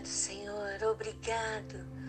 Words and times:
Obrigado, 0.00 0.06
Senhor, 0.06 0.82
obrigado. 0.84 1.99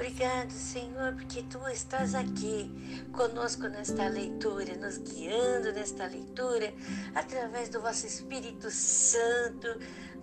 Obrigado, 0.00 0.50
Senhor, 0.50 1.12
porque 1.12 1.42
tu 1.42 1.58
estás 1.68 2.14
aqui 2.14 2.70
conosco 3.12 3.68
nesta 3.68 4.08
leitura, 4.08 4.74
nos 4.78 4.96
guiando 4.96 5.74
nesta 5.74 6.06
leitura, 6.06 6.72
através 7.14 7.68
do 7.68 7.82
vosso 7.82 8.06
Espírito 8.06 8.70
Santo. 8.70 9.68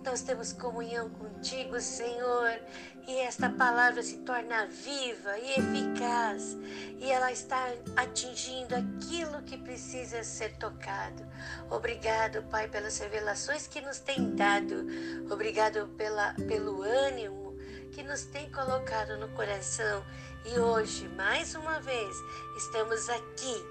Nós 0.04 0.22
temos 0.22 0.52
comunhão 0.52 1.08
contigo, 1.10 1.80
Senhor, 1.80 2.60
e 3.06 3.18
esta 3.20 3.48
palavra 3.50 4.02
se 4.02 4.16
torna 4.18 4.66
viva 4.66 5.38
e 5.38 5.52
eficaz, 5.52 6.56
e 6.98 7.12
ela 7.12 7.30
está 7.30 7.72
atingindo 7.94 8.74
aquilo 8.74 9.42
que 9.42 9.56
precisa 9.56 10.24
ser 10.24 10.56
tocado. 10.56 11.24
Obrigado, 11.70 12.42
Pai, 12.50 12.66
pelas 12.66 12.98
revelações 12.98 13.68
que 13.68 13.80
nos 13.80 14.00
tem 14.00 14.34
dado. 14.34 14.84
Obrigado 15.30 15.86
pela, 15.96 16.34
pelo 16.48 16.82
ânimo 16.82 17.47
que 17.88 18.02
nos 18.02 18.24
tem 18.24 18.50
colocado 18.50 19.16
no 19.18 19.28
coração 19.28 20.04
e 20.44 20.58
hoje, 20.58 21.08
mais 21.08 21.54
uma 21.54 21.80
vez, 21.80 22.16
estamos 22.56 23.08
aqui, 23.08 23.66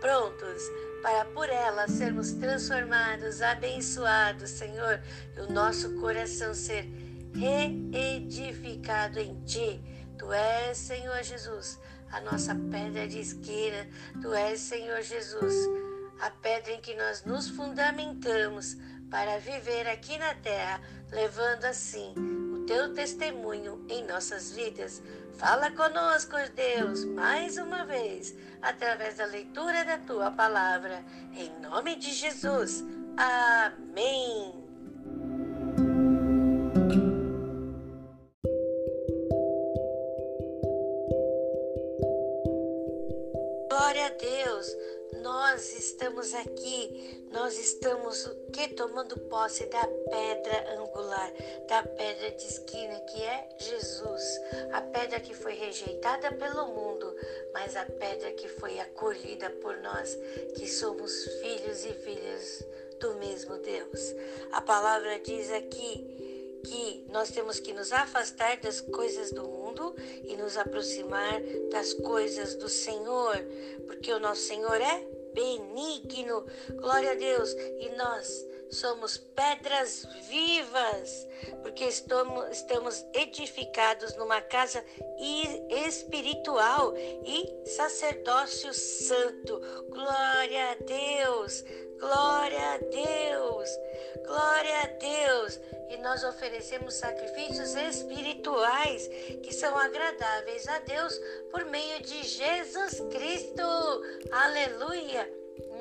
prontos 0.00 0.62
para 1.02 1.24
por 1.26 1.48
ela 1.48 1.88
sermos 1.88 2.32
transformados, 2.32 3.40
abençoados, 3.42 4.50
Senhor, 4.50 5.02
e 5.36 5.40
o 5.40 5.52
nosso 5.52 5.98
coração 5.98 6.54
ser 6.54 6.88
reedificado 7.34 9.18
em 9.18 9.40
Ti. 9.44 9.82
Tu 10.18 10.32
és, 10.32 10.76
Senhor 10.76 11.22
Jesus, 11.22 11.78
a 12.12 12.20
nossa 12.20 12.54
pedra 12.54 13.08
de 13.08 13.18
esquina, 13.18 13.88
Tu 14.20 14.32
és, 14.34 14.60
Senhor 14.60 15.00
Jesus, 15.02 15.54
a 16.20 16.30
pedra 16.30 16.72
em 16.72 16.80
que 16.80 16.94
nós 16.94 17.24
nos 17.24 17.48
fundamentamos 17.48 18.76
para 19.10 19.38
viver 19.38 19.88
aqui 19.88 20.18
na 20.18 20.34
terra, 20.34 20.80
levando 21.10 21.64
assim 21.64 22.39
teu 22.70 22.94
testemunho 22.94 23.84
em 23.88 24.06
nossas 24.06 24.52
vidas. 24.52 25.02
Fala 25.36 25.72
conosco, 25.72 26.36
Deus, 26.54 27.04
mais 27.04 27.58
uma 27.58 27.84
vez, 27.84 28.32
através 28.62 29.16
da 29.16 29.26
leitura 29.26 29.84
da 29.84 29.98
tua 29.98 30.30
palavra. 30.30 31.04
Em 31.34 31.50
nome 31.60 31.96
de 31.96 32.12
Jesus. 32.12 32.84
Amém. 33.16 34.54
Glória 43.68 44.06
a 44.06 44.10
Deus 44.10 44.76
nós 45.50 45.76
estamos 45.76 46.32
aqui, 46.32 47.26
nós 47.32 47.58
estamos 47.58 48.24
que 48.52 48.68
tomando 48.68 49.18
posse 49.22 49.66
da 49.66 49.84
pedra 49.84 50.78
angular, 50.78 51.32
da 51.68 51.82
pedra 51.82 52.30
de 52.30 52.46
esquina 52.46 53.00
que 53.00 53.20
é 53.20 53.48
Jesus, 53.58 54.22
a 54.72 54.80
pedra 54.80 55.18
que 55.18 55.34
foi 55.34 55.54
rejeitada 55.54 56.30
pelo 56.30 56.68
mundo, 56.68 57.12
mas 57.52 57.74
a 57.74 57.84
pedra 57.84 58.30
que 58.30 58.46
foi 58.46 58.78
acolhida 58.78 59.50
por 59.60 59.76
nós, 59.78 60.16
que 60.54 60.68
somos 60.68 61.12
filhos 61.42 61.84
e 61.84 61.94
filhas 61.94 62.64
do 63.00 63.14
mesmo 63.14 63.58
Deus. 63.58 64.14
A 64.52 64.60
palavra 64.60 65.18
diz 65.18 65.50
aqui 65.50 66.60
que 66.64 67.06
nós 67.10 67.32
temos 67.32 67.58
que 67.58 67.72
nos 67.72 67.90
afastar 67.90 68.58
das 68.58 68.80
coisas 68.80 69.32
do 69.32 69.42
mundo 69.42 69.96
e 70.22 70.36
nos 70.36 70.56
aproximar 70.56 71.42
das 71.72 71.92
coisas 71.92 72.54
do 72.54 72.68
Senhor, 72.68 73.36
porque 73.88 74.12
o 74.12 74.20
nosso 74.20 74.42
Senhor 74.42 74.80
é 74.80 75.19
benigno. 75.34 76.44
Glória 76.76 77.12
a 77.12 77.14
Deus. 77.14 77.52
E 77.52 77.90
nós 77.96 78.46
somos 78.70 79.18
pedras 79.18 80.06
vivas, 80.28 81.26
porque 81.62 81.84
estamos, 81.84 82.50
estamos 82.50 83.04
edificados 83.14 84.16
numa 84.16 84.40
casa 84.40 84.84
espiritual 85.68 86.94
e 86.96 87.68
sacerdócio 87.68 88.72
santo. 88.72 89.60
Glória 89.90 90.70
a 90.70 90.74
Deus. 90.84 91.64
Glória 92.00 92.72
a 92.72 92.78
Deus, 92.78 93.68
glória 94.26 94.78
a 94.80 94.86
Deus. 94.86 95.60
E 95.90 95.98
nós 95.98 96.24
oferecemos 96.24 96.94
sacrifícios 96.94 97.74
espirituais 97.74 99.06
que 99.42 99.52
são 99.52 99.76
agradáveis 99.76 100.66
a 100.66 100.78
Deus 100.78 101.20
por 101.50 101.66
meio 101.66 102.00
de 102.00 102.22
Jesus 102.22 103.00
Cristo. 103.12 103.62
Aleluia! 104.32 105.30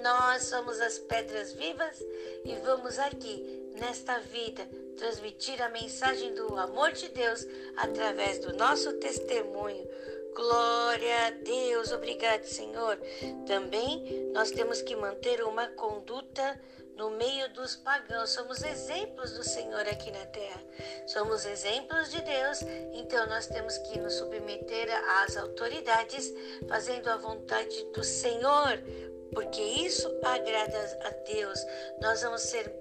Nós 0.04 0.44
somos 0.44 0.80
as 0.82 1.00
pedras 1.00 1.54
vivas 1.54 2.02
e 2.44 2.56
vamos 2.66 3.00
aqui, 3.00 3.72
nesta 3.80 4.20
vida, 4.20 4.68
transmitir 4.98 5.62
a 5.62 5.70
mensagem 5.70 6.34
do 6.34 6.58
amor 6.58 6.92
de 6.92 7.08
Deus 7.10 7.46
através 7.78 8.40
do 8.40 8.54
nosso 8.58 8.92
testemunho 8.94 9.88
Glória 10.40 11.28
a 11.28 11.32
Deus, 11.32 11.92
obrigado, 11.92 12.46
Senhor. 12.46 12.98
Também 13.46 14.32
nós 14.32 14.50
temos 14.52 14.82
que 14.82 14.96
manter 14.96 15.44
uma 15.44 15.68
conduta 15.68 16.58
no 16.96 17.10
meio 17.10 17.52
dos 17.52 17.76
pagãos. 17.76 18.30
Somos 18.30 18.64
exemplos 18.64 19.34
do 19.34 19.44
Senhor 19.44 19.82
aqui 19.82 20.10
na 20.12 20.26
terra. 20.28 20.64
Somos 21.08 21.46
exemplos 21.46 22.10
de 22.10 22.22
Deus, 22.22 22.62
então 22.94 23.28
nós 23.28 23.48
temos 23.48 23.78
que 23.80 24.00
nos 24.00 24.14
submeter 24.14 24.88
às 25.22 25.36
autoridades, 25.36 26.34
fazendo 26.70 27.10
a 27.10 27.18
vontade 27.18 27.84
do 27.92 28.02
Senhor, 28.02 28.82
porque 29.34 29.62
isso 29.62 30.08
agrada 30.24 31.00
a 31.04 31.10
Deus. 31.30 31.60
Nós 32.02 32.22
vamos 32.22 32.44
ser 32.44 32.74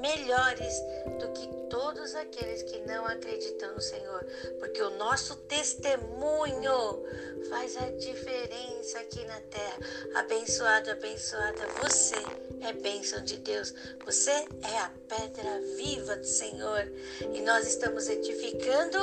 melhores 0.00 0.80
do 1.20 1.28
que 1.32 1.48
todos 1.68 2.14
aqueles 2.14 2.62
que 2.62 2.78
não 2.80 3.06
acreditam 3.06 3.74
no 3.74 3.80
Senhor, 3.80 4.24
porque 4.58 4.82
o 4.82 4.96
nosso 4.96 5.36
testemunho 5.36 7.04
faz 7.48 7.76
a 7.76 7.90
diferença 7.90 9.00
aqui 9.00 9.24
na 9.24 9.40
terra. 9.40 9.78
Abençoado, 10.14 10.90
abençoada, 10.90 11.66
você 11.82 12.16
é 12.60 12.72
bênção 12.72 13.22
de 13.22 13.36
Deus, 13.38 13.74
você 14.04 14.30
é 14.30 14.78
a 14.78 14.92
pedra 15.08 15.60
viva 15.76 16.16
do 16.16 16.26
Senhor 16.26 16.90
e 17.32 17.40
nós 17.42 17.66
estamos 17.66 18.08
edificando 18.08 18.98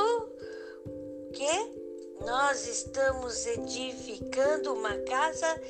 o 0.85 1.31
quê? 1.31 1.84
Nós 2.21 2.67
estamos 2.67 3.45
edificando 3.45 4.73
uma 4.73 4.97
casa 4.99 5.61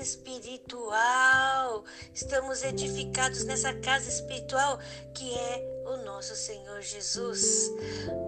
espiritual. 0.00 1.84
Estamos 2.14 2.62
edificados 2.62 3.44
nessa 3.44 3.74
casa 3.74 4.08
espiritual 4.08 4.78
que 5.14 5.34
é 5.34 5.84
o 5.86 5.98
nosso 6.04 6.34
Senhor 6.34 6.80
Jesus. 6.80 7.70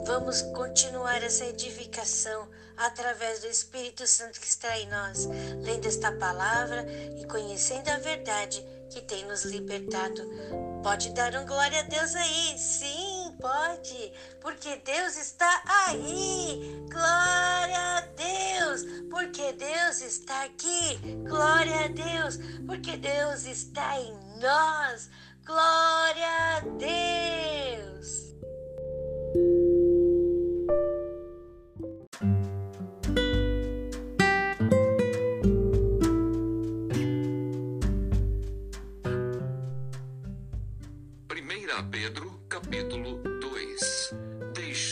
Vamos 0.05 0.43
continuar 0.43 1.23
essa 1.23 1.47
edificação 1.47 2.49
através 2.77 3.41
do 3.41 3.47
Espírito 3.47 4.07
Santo 4.07 4.41
que 4.41 4.47
está 4.47 4.79
em 4.79 4.89
nós, 4.89 5.27
lendo 5.63 5.87
esta 5.87 6.13
palavra 6.13 6.85
e 7.17 7.25
conhecendo 7.27 7.89
a 7.89 7.99
verdade 7.99 8.65
que 8.91 9.01
tem 9.01 9.25
nos 9.27 9.45
libertado. 9.45 10.23
Pode 10.83 11.11
dar 11.11 11.35
um 11.35 11.47
glória 11.47 11.81
a 11.81 11.85
Deus 11.85 12.15
aí, 12.15 12.59
sim 12.59 13.04
pode, 13.45 14.11
porque 14.41 14.77
Deus 14.77 15.19
está 15.19 15.63
aí. 15.87 16.83
Glória 16.91 17.99
a 17.99 18.01
Deus, 18.17 18.85
porque 19.11 19.53
Deus 19.53 20.01
está 20.01 20.45
aqui. 20.45 20.97
Glória 21.29 21.85
a 21.85 21.89
Deus, 21.89 22.39
porque 22.67 22.97
Deus 22.97 23.45
está 23.45 24.01
em 24.01 24.15
nós. 24.41 25.11
Glória 25.45 26.57
a 26.57 26.61
Deus. 26.79 28.34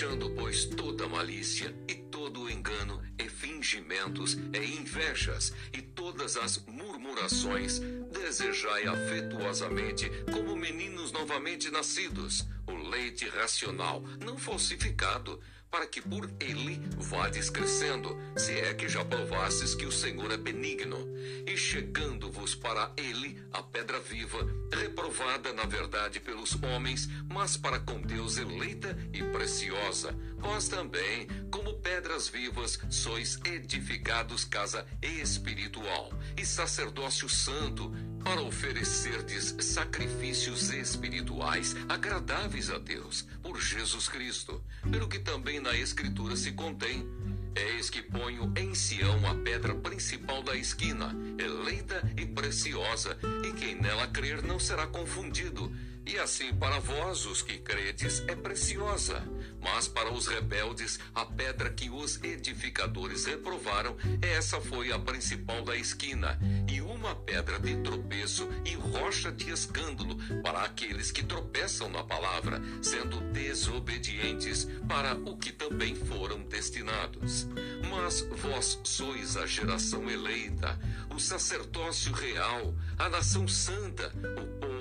Deixando, 0.02 0.30
pois, 0.30 0.64
toda 0.64 1.08
malícia 1.08 1.72
e 1.86 1.94
todo 1.94 2.50
engano 2.50 3.00
e 3.16 3.28
fingimentos 3.28 4.34
e 4.52 4.76
invejas 4.76 5.54
e 5.72 5.80
todas 5.80 6.36
as 6.36 6.58
murmurações, 6.66 7.78
desejai 8.10 8.84
afetuosamente, 8.88 10.10
como 10.32 10.56
meninos 10.56 11.12
novamente 11.12 11.70
nascidos, 11.70 12.48
o 12.66 12.74
leite 12.88 13.28
racional, 13.28 14.02
não 14.24 14.36
falsificado, 14.36 15.40
para 15.72 15.86
que 15.86 16.02
por 16.02 16.30
ele 16.38 16.82
vades 16.98 17.48
crescendo, 17.48 18.14
se 18.36 18.52
é 18.52 18.74
que 18.74 18.90
já 18.90 19.02
provastes 19.02 19.74
que 19.74 19.86
o 19.86 19.90
Senhor 19.90 20.30
é 20.30 20.36
benigno, 20.36 20.98
e 21.46 21.56
chegando-vos 21.56 22.54
para 22.54 22.92
ele 22.94 23.42
a 23.50 23.62
pedra 23.62 23.98
viva, 23.98 24.46
reprovada 24.70 25.50
na 25.54 25.64
verdade 25.64 26.20
pelos 26.20 26.62
homens, 26.62 27.08
mas 27.26 27.56
para 27.56 27.80
com 27.80 28.02
Deus 28.02 28.36
eleita 28.36 28.96
e 29.14 29.22
preciosa. 29.22 30.14
Vós 30.36 30.68
também, 30.68 31.26
como 31.50 31.80
pedras 31.80 32.28
vivas, 32.28 32.78
sois 32.90 33.40
edificados 33.42 34.44
casa 34.44 34.86
espiritual 35.00 36.12
e 36.36 36.44
sacerdócio 36.44 37.30
santo, 37.30 37.90
para 38.22 38.40
oferecerdes 38.40 39.54
sacrifícios 39.60 40.70
espirituais 40.70 41.74
agradáveis 41.88 42.70
a 42.70 42.78
Deus 42.78 43.26
por 43.42 43.60
Jesus 43.60 44.08
Cristo, 44.08 44.62
pelo 44.90 45.08
que 45.08 45.18
também 45.18 45.60
na 45.60 45.76
Escritura 45.76 46.36
se 46.36 46.52
contém. 46.52 47.06
Eis 47.54 47.90
que 47.90 48.00
ponho 48.00 48.52
em 48.56 48.74
Sião 48.74 49.26
a 49.28 49.34
pedra 49.34 49.74
principal 49.74 50.42
da 50.42 50.56
esquina, 50.56 51.14
eleita 51.38 52.02
e 52.16 52.24
preciosa, 52.24 53.18
e 53.46 53.52
quem 53.52 53.74
nela 53.74 54.06
crer 54.06 54.42
não 54.42 54.58
será 54.58 54.86
confundido. 54.86 55.70
E 56.04 56.18
assim 56.18 56.52
para 56.54 56.80
vós, 56.80 57.26
os 57.26 57.42
que 57.42 57.58
credes, 57.58 58.22
é 58.26 58.34
preciosa. 58.34 59.22
Mas 59.60 59.86
para 59.86 60.12
os 60.12 60.26
rebeldes, 60.26 60.98
a 61.14 61.24
pedra 61.24 61.70
que 61.70 61.88
os 61.88 62.22
edificadores 62.22 63.24
reprovaram, 63.24 63.96
essa 64.20 64.60
foi 64.60 64.90
a 64.90 64.98
principal 64.98 65.62
da 65.62 65.76
esquina, 65.76 66.38
e 66.68 66.80
uma 66.80 67.14
pedra 67.14 67.60
de 67.60 67.76
tropeço 67.82 68.48
e 68.64 68.74
rocha 68.74 69.30
de 69.30 69.50
escândalo 69.50 70.16
para 70.42 70.62
aqueles 70.62 71.12
que 71.12 71.22
tropeçam 71.22 71.88
na 71.88 72.02
palavra, 72.02 72.60
sendo 72.82 73.20
desobedientes 73.32 74.66
para 74.88 75.14
o 75.14 75.36
que 75.36 75.52
também 75.52 75.94
foram 75.94 76.42
destinados. 76.42 77.46
Mas 77.88 78.22
vós 78.22 78.80
sois 78.82 79.36
a 79.36 79.46
geração 79.46 80.10
eleita, 80.10 80.78
o 81.14 81.20
sacerdócio 81.20 82.12
real, 82.12 82.74
a 82.98 83.08
nação 83.08 83.46
santa, 83.46 84.12
o 84.40 84.46
povo 84.58 84.71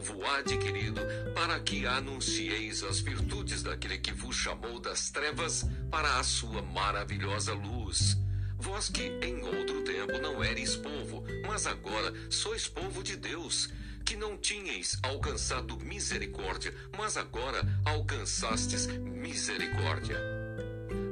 adquirido, 0.41 1.01
para 1.33 1.59
que 1.59 1.85
anuncieis 1.85 2.83
as 2.83 2.99
virtudes 2.99 3.61
daquele 3.63 3.97
que 3.97 4.11
vos 4.11 4.35
chamou 4.35 4.79
das 4.79 5.09
trevas 5.09 5.65
para 5.89 6.19
a 6.19 6.23
sua 6.23 6.61
maravilhosa 6.61 7.53
luz. 7.53 8.17
Vós 8.57 8.89
que 8.89 9.03
em 9.23 9.41
outro 9.43 9.83
tempo 9.83 10.17
não 10.19 10.43
eres 10.43 10.75
povo, 10.75 11.23
mas 11.47 11.65
agora 11.65 12.13
sois 12.29 12.67
povo 12.67 13.03
de 13.03 13.15
Deus, 13.15 13.69
que 14.05 14.15
não 14.15 14.37
tinhais 14.37 14.97
alcançado 15.03 15.77
misericórdia, 15.79 16.73
mas 16.97 17.17
agora 17.17 17.61
alcançastes 17.85 18.87
misericórdia. 18.87 20.19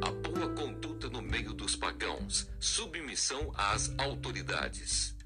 A 0.01 0.11
boa 0.11 0.49
conduta 0.49 1.09
no 1.09 1.21
meio 1.21 1.53
dos 1.53 1.75
pagãos, 1.75 2.47
submissão 2.59 3.51
às 3.55 3.93
autoridades. 3.97 5.18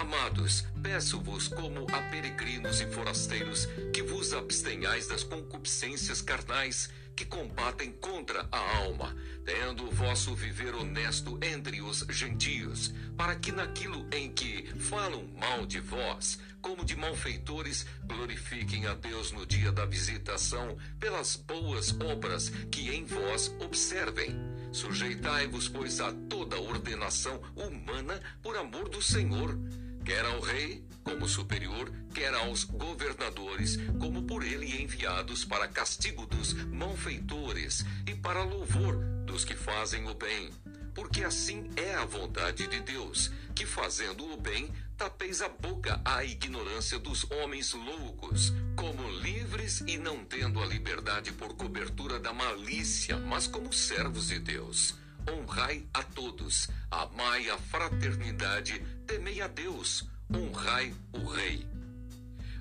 Amados, 0.00 0.64
peço-vos 0.82 1.46
como 1.46 1.86
a 1.92 2.00
peregrinos 2.10 2.80
e 2.80 2.86
forasteiros 2.86 3.66
que 3.92 4.02
vos 4.02 4.32
abstenhais 4.32 5.06
das 5.06 5.22
concupiscências 5.22 6.22
carnais 6.22 6.88
que 7.14 7.26
combatem 7.26 7.92
contra 7.92 8.48
a 8.50 8.78
alma, 8.78 9.14
tendo 9.44 9.84
o 9.84 9.90
vosso 9.90 10.34
viver 10.34 10.74
honesto 10.74 11.38
entre 11.42 11.82
os 11.82 11.98
gentios, 12.08 12.94
para 13.14 13.36
que 13.36 13.52
naquilo 13.52 14.08
em 14.10 14.32
que 14.32 14.72
falam 14.78 15.28
mal 15.38 15.66
de 15.66 15.80
vós, 15.80 16.38
como 16.62 16.82
de 16.82 16.96
malfeitores, 16.96 17.84
glorifiquem 18.02 18.86
a 18.86 18.94
Deus 18.94 19.32
no 19.32 19.44
dia 19.44 19.70
da 19.70 19.84
visitação 19.84 20.78
pelas 20.98 21.36
boas 21.36 21.94
obras 22.00 22.48
que 22.70 22.88
em 22.88 23.04
vós 23.04 23.54
observem. 23.60 24.34
Sujeitai-vos, 24.72 25.68
pois, 25.68 26.00
a 26.00 26.10
toda 26.10 26.58
ordenação 26.58 27.38
humana 27.54 28.18
por 28.40 28.56
amor 28.56 28.88
do 28.88 29.02
Senhor 29.02 29.58
quer 30.04 30.24
ao 30.24 30.40
rei 30.40 30.84
como 31.02 31.28
superior, 31.28 31.90
quer 32.14 32.34
aos 32.34 32.64
governadores 32.64 33.78
como 33.98 34.22
por 34.22 34.44
ele 34.44 34.82
enviados 34.82 35.44
para 35.44 35.68
castigo 35.68 36.26
dos 36.26 36.52
malfeitores 36.52 37.84
e 38.06 38.14
para 38.14 38.44
louvor 38.44 38.96
dos 39.24 39.44
que 39.44 39.54
fazem 39.54 40.08
o 40.08 40.14
bem. 40.14 40.50
Porque 40.94 41.24
assim 41.24 41.70
é 41.76 41.94
a 41.94 42.04
vontade 42.04 42.66
de 42.66 42.80
Deus, 42.80 43.30
que 43.54 43.64
fazendo 43.64 44.24
o 44.32 44.36
bem, 44.36 44.72
tapeis 44.96 45.40
a 45.40 45.48
boca 45.48 46.00
à 46.04 46.24
ignorância 46.24 46.98
dos 46.98 47.28
homens 47.30 47.72
loucos, 47.72 48.52
como 48.76 49.10
livres 49.20 49.82
e 49.86 49.96
não 49.96 50.24
tendo 50.24 50.60
a 50.60 50.66
liberdade 50.66 51.32
por 51.32 51.54
cobertura 51.54 52.18
da 52.18 52.32
malícia, 52.32 53.16
mas 53.16 53.46
como 53.46 53.72
servos 53.72 54.28
de 54.28 54.38
Deus 54.38 54.98
honrai 55.30 55.86
a 55.94 56.02
todos, 56.02 56.68
amai 56.90 57.48
a 57.48 57.58
fraternidade, 57.58 58.80
temei 59.06 59.40
a 59.40 59.48
Deus, 59.48 60.08
honrai 60.32 60.94
o 61.12 61.26
Rei. 61.26 61.66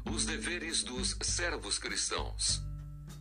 Os 0.05 0.25
deveres 0.25 0.83
dos 0.83 1.17
servos 1.21 1.77
cristãos. 1.77 2.61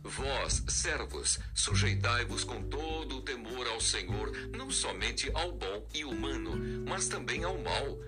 Vós, 0.01 0.63
servos, 0.69 1.39
sujeitai-vos 1.53 2.43
com 2.43 2.63
todo 2.63 3.17
o 3.17 3.21
temor 3.21 3.67
ao 3.67 3.81
Senhor, 3.81 4.31
não 4.55 4.71
somente 4.71 5.29
ao 5.33 5.51
bom 5.51 5.85
e 5.93 6.05
humano, 6.05 6.85
mas 6.87 7.07
também 7.07 7.43
ao 7.43 7.57
mal, 7.57 7.99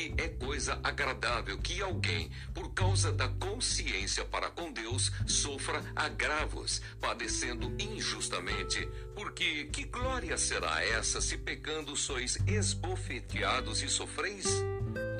porque 0.00 0.14
é 0.16 0.28
coisa 0.28 0.80
agradável 0.82 1.58
que 1.58 1.82
alguém, 1.82 2.30
por 2.54 2.72
causa 2.72 3.12
da 3.12 3.28
consciência 3.28 4.24
para 4.24 4.48
com 4.48 4.72
Deus, 4.72 5.12
sofra 5.26 5.82
agravos, 5.94 6.80
padecendo 6.98 7.74
injustamente. 7.78 8.88
Porque 9.14 9.64
que 9.66 9.84
glória 9.84 10.38
será 10.38 10.82
essa 10.82 11.20
se 11.20 11.36
pecando 11.36 11.94
sois 11.96 12.38
esbofeteados 12.46 13.82
e 13.82 13.88
sofreis? 13.88 14.46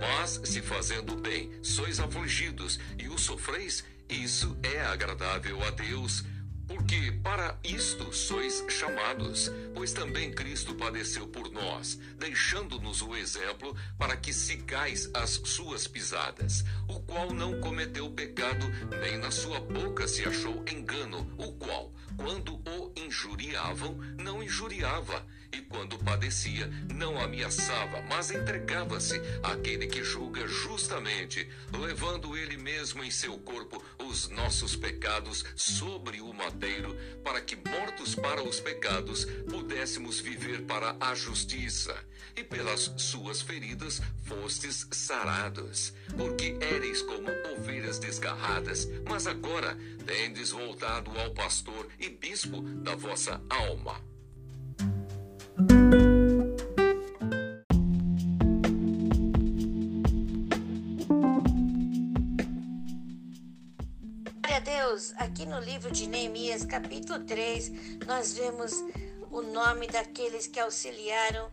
Mas 0.00 0.40
se 0.44 0.62
fazendo 0.62 1.14
bem 1.16 1.50
sois 1.62 2.00
afligidos 2.00 2.80
e 2.98 3.08
o 3.08 3.18
sofreis, 3.18 3.84
isso 4.08 4.56
é 4.62 4.80
agradável 4.80 5.62
a 5.62 5.70
Deus, 5.70 6.24
porque 6.70 7.10
para 7.20 7.58
isto 7.64 8.12
sois 8.12 8.64
chamados, 8.68 9.50
pois 9.74 9.92
também 9.92 10.30
Cristo 10.30 10.72
padeceu 10.76 11.26
por 11.26 11.50
nós, 11.50 11.98
deixando-nos 12.16 13.02
o 13.02 13.16
exemplo 13.16 13.76
para 13.98 14.16
que 14.16 14.32
sigais 14.32 15.10
as 15.12 15.30
suas 15.30 15.88
pisadas, 15.88 16.64
o 16.86 17.00
qual 17.00 17.32
não 17.32 17.60
cometeu 17.60 18.08
pecado, 18.12 18.64
nem 19.00 19.18
na 19.18 19.32
sua 19.32 19.58
boca 19.58 20.06
se 20.06 20.24
achou 20.24 20.64
engano, 20.70 21.28
o 21.36 21.50
qual, 21.54 21.92
quando 22.16 22.54
o 22.54 22.92
injuriavam, 22.96 23.94
não 24.16 24.40
injuriava 24.40 25.26
e 25.52 25.62
quando 25.62 25.89
não 26.94 27.18
ameaçava, 27.18 28.02
mas 28.02 28.30
entregava-se 28.30 29.20
àquele 29.42 29.86
que 29.86 30.04
julga 30.04 30.46
justamente, 30.46 31.48
levando 31.72 32.36
ele 32.36 32.56
mesmo 32.56 33.02
em 33.02 33.10
seu 33.10 33.38
corpo 33.38 33.82
os 33.98 34.28
nossos 34.28 34.76
pecados 34.76 35.44
sobre 35.56 36.20
o 36.20 36.32
madeiro, 36.32 36.94
para 37.24 37.40
que, 37.40 37.56
mortos 37.56 38.14
para 38.14 38.42
os 38.42 38.60
pecados, 38.60 39.24
pudéssemos 39.48 40.20
viver 40.20 40.62
para 40.62 40.96
a 41.00 41.14
justiça. 41.14 41.96
E 42.36 42.44
pelas 42.44 42.92
suas 42.96 43.40
feridas 43.40 44.00
fostes 44.24 44.86
sarados, 44.92 45.92
porque 46.16 46.56
éreis 46.60 47.02
como 47.02 47.28
ovelhas 47.56 47.98
desgarradas, 47.98 48.88
mas 49.08 49.26
agora 49.26 49.76
tendes 50.06 50.50
voltado 50.50 51.10
ao 51.18 51.32
pastor 51.32 51.88
e 51.98 52.08
bispo 52.08 52.60
da 52.60 52.94
vossa 52.94 53.40
alma. 53.48 54.09
Aqui 65.16 65.46
no 65.46 65.58
livro 65.58 65.90
de 65.90 66.06
Neemias, 66.06 66.62
capítulo 66.66 67.24
3, 67.24 67.72
nós 68.06 68.34
vemos 68.34 68.84
o 69.30 69.40
nome 69.40 69.86
daqueles 69.86 70.46
que 70.46 70.60
auxiliaram 70.60 71.50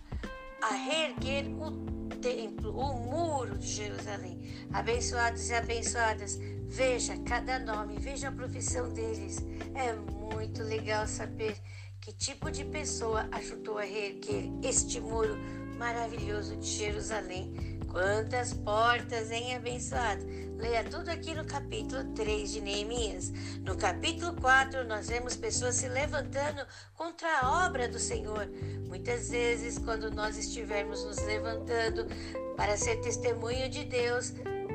a 0.62 0.74
reerguer 0.74 1.46
o 1.58 1.72
templo, 2.20 2.78
o 2.78 2.94
muro 3.00 3.58
de 3.58 3.68
Jerusalém. 3.68 4.68
Abençoados 4.74 5.50
e 5.50 5.54
abençoadas, 5.54 6.38
veja 6.66 7.18
cada 7.20 7.58
nome, 7.58 7.98
veja 8.00 8.28
a 8.28 8.34
profissão 8.34 8.92
deles. 8.92 9.38
É 9.76 9.94
muito 9.94 10.62
legal 10.62 11.08
saber 11.08 11.56
que 12.02 12.12
tipo 12.12 12.52
de 12.52 12.66
pessoa 12.66 13.30
ajudou 13.32 13.78
a 13.78 13.84
reerguer 13.84 14.52
este 14.62 15.00
muro 15.00 15.38
maravilhoso 15.78 16.56
de 16.58 16.68
Jerusalém? 16.68 17.78
Quantas 17.92 18.54
portas, 18.54 19.32
hein, 19.32 19.56
abençoado? 19.56 20.26
Leia 20.58 20.84
tudo 20.84 21.10
aqui 21.10 21.34
no 21.34 21.46
capítulo 21.46 22.04
3 22.14 22.52
de 22.52 22.62
Neemias. 22.62 23.32
No 23.62 23.78
capítulo 23.78 24.34
4, 24.42 24.84
nós 24.86 25.08
vemos 25.08 25.36
pessoas 25.36 25.76
se 25.76 25.88
levantando 25.88 26.66
contra 26.96 27.28
a 27.40 27.66
obra 27.66 27.88
do 27.88 28.00
Senhor. 28.00 28.48
Muitas 28.88 29.30
vezes, 29.30 29.78
quando 29.78 30.12
nós 30.12 30.38
estivermos 30.38 31.04
nos 31.06 31.18
levantando 31.20 32.08
para 32.56 32.76
ser 32.76 32.98
testemunho 32.98 33.70
de 33.70 33.84
Deus, 33.86 34.34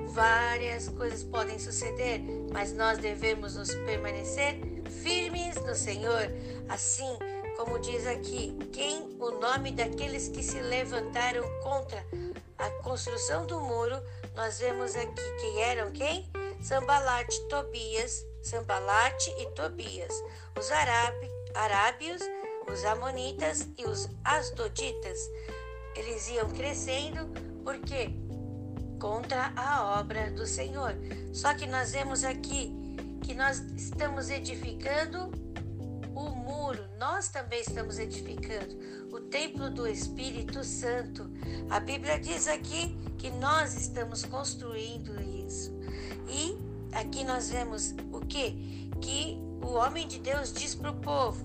várias 0.09 0.89
coisas 0.89 1.25
podem 1.25 1.59
suceder, 1.59 2.21
mas 2.53 2.73
nós 2.73 2.99
devemos 2.99 3.57
nos 3.57 3.75
permanecer 3.75 4.61
firmes 5.03 5.57
no 5.57 5.75
Senhor. 5.75 6.31
Assim, 6.69 7.19
como 7.63 7.79
diz 7.79 8.05
aqui, 8.09 8.59
quem 8.73 9.17
o 9.21 9.31
nome 9.39 9.71
daqueles 9.71 10.27
que 10.27 10.43
se 10.43 10.61
levantaram 10.61 11.45
contra 11.63 12.05
a 12.59 12.69
construção 12.83 13.47
do 13.47 13.61
muro, 13.61 14.03
nós 14.35 14.59
vemos 14.59 14.97
aqui 14.97 15.23
que 15.41 15.61
eram 15.61 15.93
quem? 15.93 16.29
Sambalate, 16.61 17.41
Tobias, 17.49 18.27
Sambalate 18.43 19.31
e 19.39 19.47
Tobias, 19.53 20.13
os 20.59 20.73
Arabi, 20.73 21.29
arábios, 21.55 22.21
os 22.69 22.85
amonitas 22.85 23.69
e 23.79 23.85
os 23.85 24.09
asdoditas. 24.25 25.21
Eles 25.95 26.29
iam 26.31 26.51
crescendo 26.51 27.29
porque 27.63 28.11
contra 29.01 29.53
a 29.55 30.01
obra 30.01 30.33
do 30.33 30.49
Senhor. 30.49 30.97
Só 31.33 31.55
que 31.55 31.69
nós 31.69 31.93
vemos 31.93 32.25
aqui 32.25 32.75
que 33.23 33.35
nós 33.35 33.61
estamos 33.77 34.31
edificando 34.31 35.31
nós 37.03 37.27
também 37.27 37.61
estamos 37.61 37.99
edificando 37.99 38.79
o 39.13 39.19
templo 39.19 39.69
do 39.69 39.89
Espírito 39.89 40.63
Santo. 40.63 41.29
A 41.69 41.81
Bíblia 41.81 42.17
diz 42.21 42.47
aqui 42.47 42.97
que 43.19 43.29
nós 43.29 43.75
estamos 43.75 44.25
construindo 44.25 45.21
isso. 45.21 45.73
E 46.29 46.57
aqui 46.93 47.25
nós 47.25 47.51
vemos 47.51 47.93
o 48.13 48.21
que? 48.21 48.89
Que 49.01 49.37
o 49.61 49.73
homem 49.73 50.07
de 50.07 50.21
Deus 50.21 50.53
diz 50.53 50.77
para 50.77 50.93
o 50.93 51.01
povo: 51.01 51.45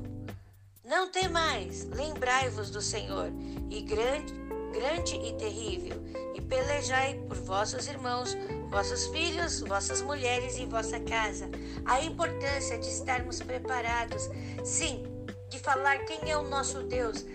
Não 0.85 1.09
tem 1.09 1.27
mais, 1.27 1.85
lembrai-vos 1.85 2.69
do 2.69 2.79
Senhor, 2.79 3.31
e 3.67 3.81
grande, 3.81 4.31
grande 4.71 5.15
e 5.15 5.33
terrível, 5.37 5.97
e 6.35 6.41
pelejai 6.41 7.15
por 7.27 7.35
vossos 7.37 7.87
irmãos, 7.87 8.37
vossos 8.69 9.07
filhos, 9.07 9.61
vossas 9.61 10.03
mulheres 10.03 10.55
e 10.59 10.67
vossa 10.67 10.99
casa. 10.99 11.49
A 11.83 11.99
importância 12.03 12.77
de 12.77 12.87
estarmos 12.87 13.41
preparados, 13.41 14.29
sim, 14.63 15.16
de 15.49 15.59
falar 15.59 15.99
quem 15.99 16.29
é 16.29 16.37
o 16.37 16.43
nosso 16.43 16.83
Deus. 16.83 17.25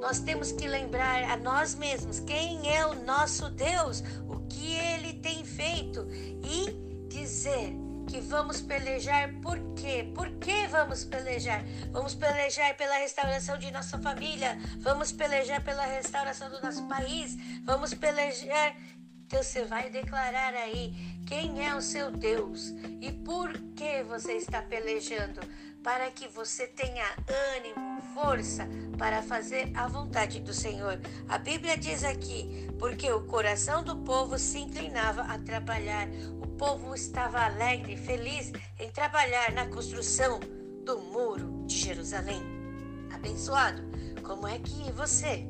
Nós 0.00 0.20
temos 0.20 0.52
que 0.52 0.68
lembrar 0.68 1.24
a 1.24 1.36
nós 1.36 1.74
mesmos 1.74 2.20
quem 2.20 2.72
é 2.72 2.86
o 2.86 2.94
nosso 3.04 3.48
Deus, 3.50 4.02
o 4.28 4.38
que 4.48 4.74
ele 4.74 5.14
tem 5.14 5.44
feito 5.44 6.06
e 6.10 7.08
dizer 7.08 7.74
que 8.06 8.20
vamos 8.20 8.60
pelejar 8.60 9.32
por 9.42 9.58
quê? 9.74 10.10
Por 10.14 10.30
que 10.38 10.66
vamos 10.68 11.04
pelejar? 11.04 11.64
Vamos 11.90 12.14
pelejar 12.14 12.76
pela 12.76 12.98
restauração 12.98 13.58
de 13.58 13.70
nossa 13.70 13.98
família, 13.98 14.58
vamos 14.78 15.12
pelejar 15.12 15.62
pela 15.62 15.84
restauração 15.84 16.48
do 16.48 16.62
nosso 16.62 16.86
país, 16.86 17.36
vamos 17.64 17.92
pelejar 17.92 18.74
então 19.28 19.42
você 19.42 19.62
vai 19.62 19.90
declarar 19.90 20.54
aí 20.54 20.94
quem 21.26 21.62
é 21.62 21.74
o 21.74 21.82
seu 21.82 22.10
Deus 22.10 22.72
e 22.98 23.12
por 23.12 23.52
que 23.76 24.02
você 24.02 24.32
está 24.32 24.62
pelejando, 24.62 25.38
para 25.88 26.10
que 26.10 26.28
você 26.28 26.66
tenha 26.66 27.06
ânimo, 27.56 28.02
força 28.12 28.68
para 28.98 29.22
fazer 29.22 29.70
a 29.74 29.88
vontade 29.88 30.38
do 30.38 30.52
Senhor. 30.52 31.00
A 31.26 31.38
Bíblia 31.38 31.78
diz 31.78 32.04
aqui: 32.04 32.68
porque 32.78 33.10
o 33.10 33.22
coração 33.22 33.82
do 33.82 33.96
povo 33.96 34.38
se 34.38 34.58
inclinava 34.58 35.22
a 35.22 35.38
trabalhar, 35.38 36.06
o 36.42 36.46
povo 36.46 36.94
estava 36.94 37.40
alegre, 37.40 37.96
feliz 37.96 38.52
em 38.78 38.90
trabalhar 38.90 39.50
na 39.52 39.66
construção 39.68 40.38
do 40.84 40.98
muro 41.00 41.64
de 41.66 41.78
Jerusalém. 41.78 42.42
Abençoado, 43.10 43.82
como 44.22 44.46
é 44.46 44.58
que 44.58 44.92
você 44.92 45.46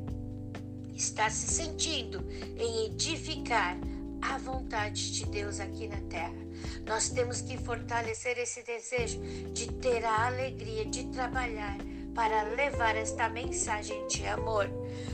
está 0.95 1.28
se 1.30 1.52
sentindo 1.52 2.25
em 2.57 2.87
edificar 2.87 3.76
a 4.23 4.38
vontade 4.38 5.12
de 5.12 5.26
Deus 5.26 5.59
aqui 5.59 5.88
na 5.88 6.00
terra. 6.02 6.47
Nós 6.86 7.08
temos 7.08 7.40
que 7.40 7.58
fortalecer 7.58 8.38
esse 8.38 8.62
desejo 8.62 9.20
de 9.52 9.70
ter 9.72 10.04
a 10.04 10.26
alegria 10.26 10.84
de 10.84 11.04
trabalhar 11.08 11.76
para 12.14 12.42
levar 12.42 12.96
esta 12.96 13.28
mensagem 13.28 14.06
de 14.08 14.26
amor. 14.26 14.68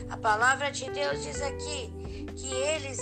A 0.08 0.16
palavra 0.16 0.70
de 0.70 0.90
Deus 0.90 1.22
diz 1.22 1.42
aqui 1.42 1.92
que 2.36 2.52
eles, 2.52 2.98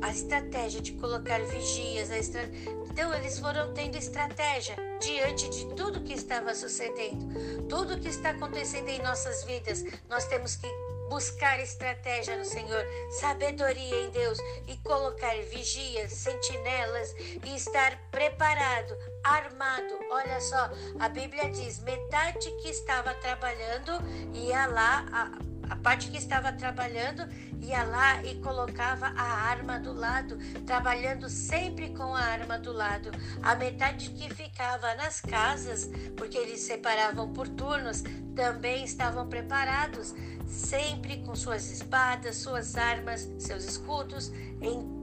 a 0.00 0.10
estratégia 0.10 0.80
de 0.80 0.92
colocar 0.92 1.42
vigias, 1.44 2.10
a 2.10 2.18
estra... 2.18 2.42
então 2.90 3.12
eles 3.12 3.38
foram 3.38 3.74
tendo 3.74 3.96
estratégia 3.96 4.76
diante 5.00 5.48
de 5.50 5.66
tudo 5.74 6.00
que 6.00 6.14
estava 6.14 6.54
sucedendo, 6.54 7.66
tudo 7.68 8.00
que 8.00 8.08
está 8.08 8.30
acontecendo 8.30 8.88
em 8.88 9.02
nossas 9.02 9.44
vidas. 9.44 9.84
Nós 10.08 10.24
temos 10.26 10.56
que 10.56 10.66
buscar 11.08 11.60
estratégia 11.60 12.36
no 12.36 12.44
Senhor, 12.44 12.84
sabedoria 13.20 14.06
em 14.06 14.10
Deus 14.10 14.38
e 14.66 14.76
colocar 14.78 15.34
vigias, 15.50 16.12
sentinelas 16.12 17.14
e 17.44 17.56
estar 17.56 17.96
preparado, 18.10 18.96
armado. 19.22 19.98
Olha 20.10 20.40
só, 20.40 20.70
a 20.98 21.08
Bíblia 21.08 21.50
diz: 21.50 21.80
metade 21.80 22.50
que 22.62 22.68
estava 22.68 23.14
trabalhando 23.14 23.92
ia 24.34 24.66
lá, 24.66 25.06
a, 25.12 25.53
a 25.68 25.76
parte 25.76 26.10
que 26.10 26.16
estava 26.16 26.52
trabalhando 26.52 27.28
ia 27.60 27.82
lá 27.84 28.22
e 28.24 28.34
colocava 28.36 29.06
a 29.06 29.22
arma 29.22 29.78
do 29.78 29.92
lado, 29.92 30.38
trabalhando 30.66 31.28
sempre 31.28 31.90
com 31.90 32.14
a 32.14 32.20
arma 32.20 32.58
do 32.58 32.72
lado. 32.72 33.10
A 33.42 33.54
metade 33.54 34.10
que 34.10 34.32
ficava 34.34 34.94
nas 34.94 35.20
casas, 35.20 35.88
porque 36.16 36.36
eles 36.36 36.60
separavam 36.60 37.32
por 37.32 37.48
turnos, 37.48 38.02
também 38.34 38.84
estavam 38.84 39.28
preparados, 39.28 40.14
sempre 40.46 41.18
com 41.18 41.34
suas 41.34 41.70
espadas, 41.70 42.36
suas 42.36 42.76
armas, 42.76 43.28
seus 43.38 43.64
escudos 43.64 44.30
em 44.60 44.93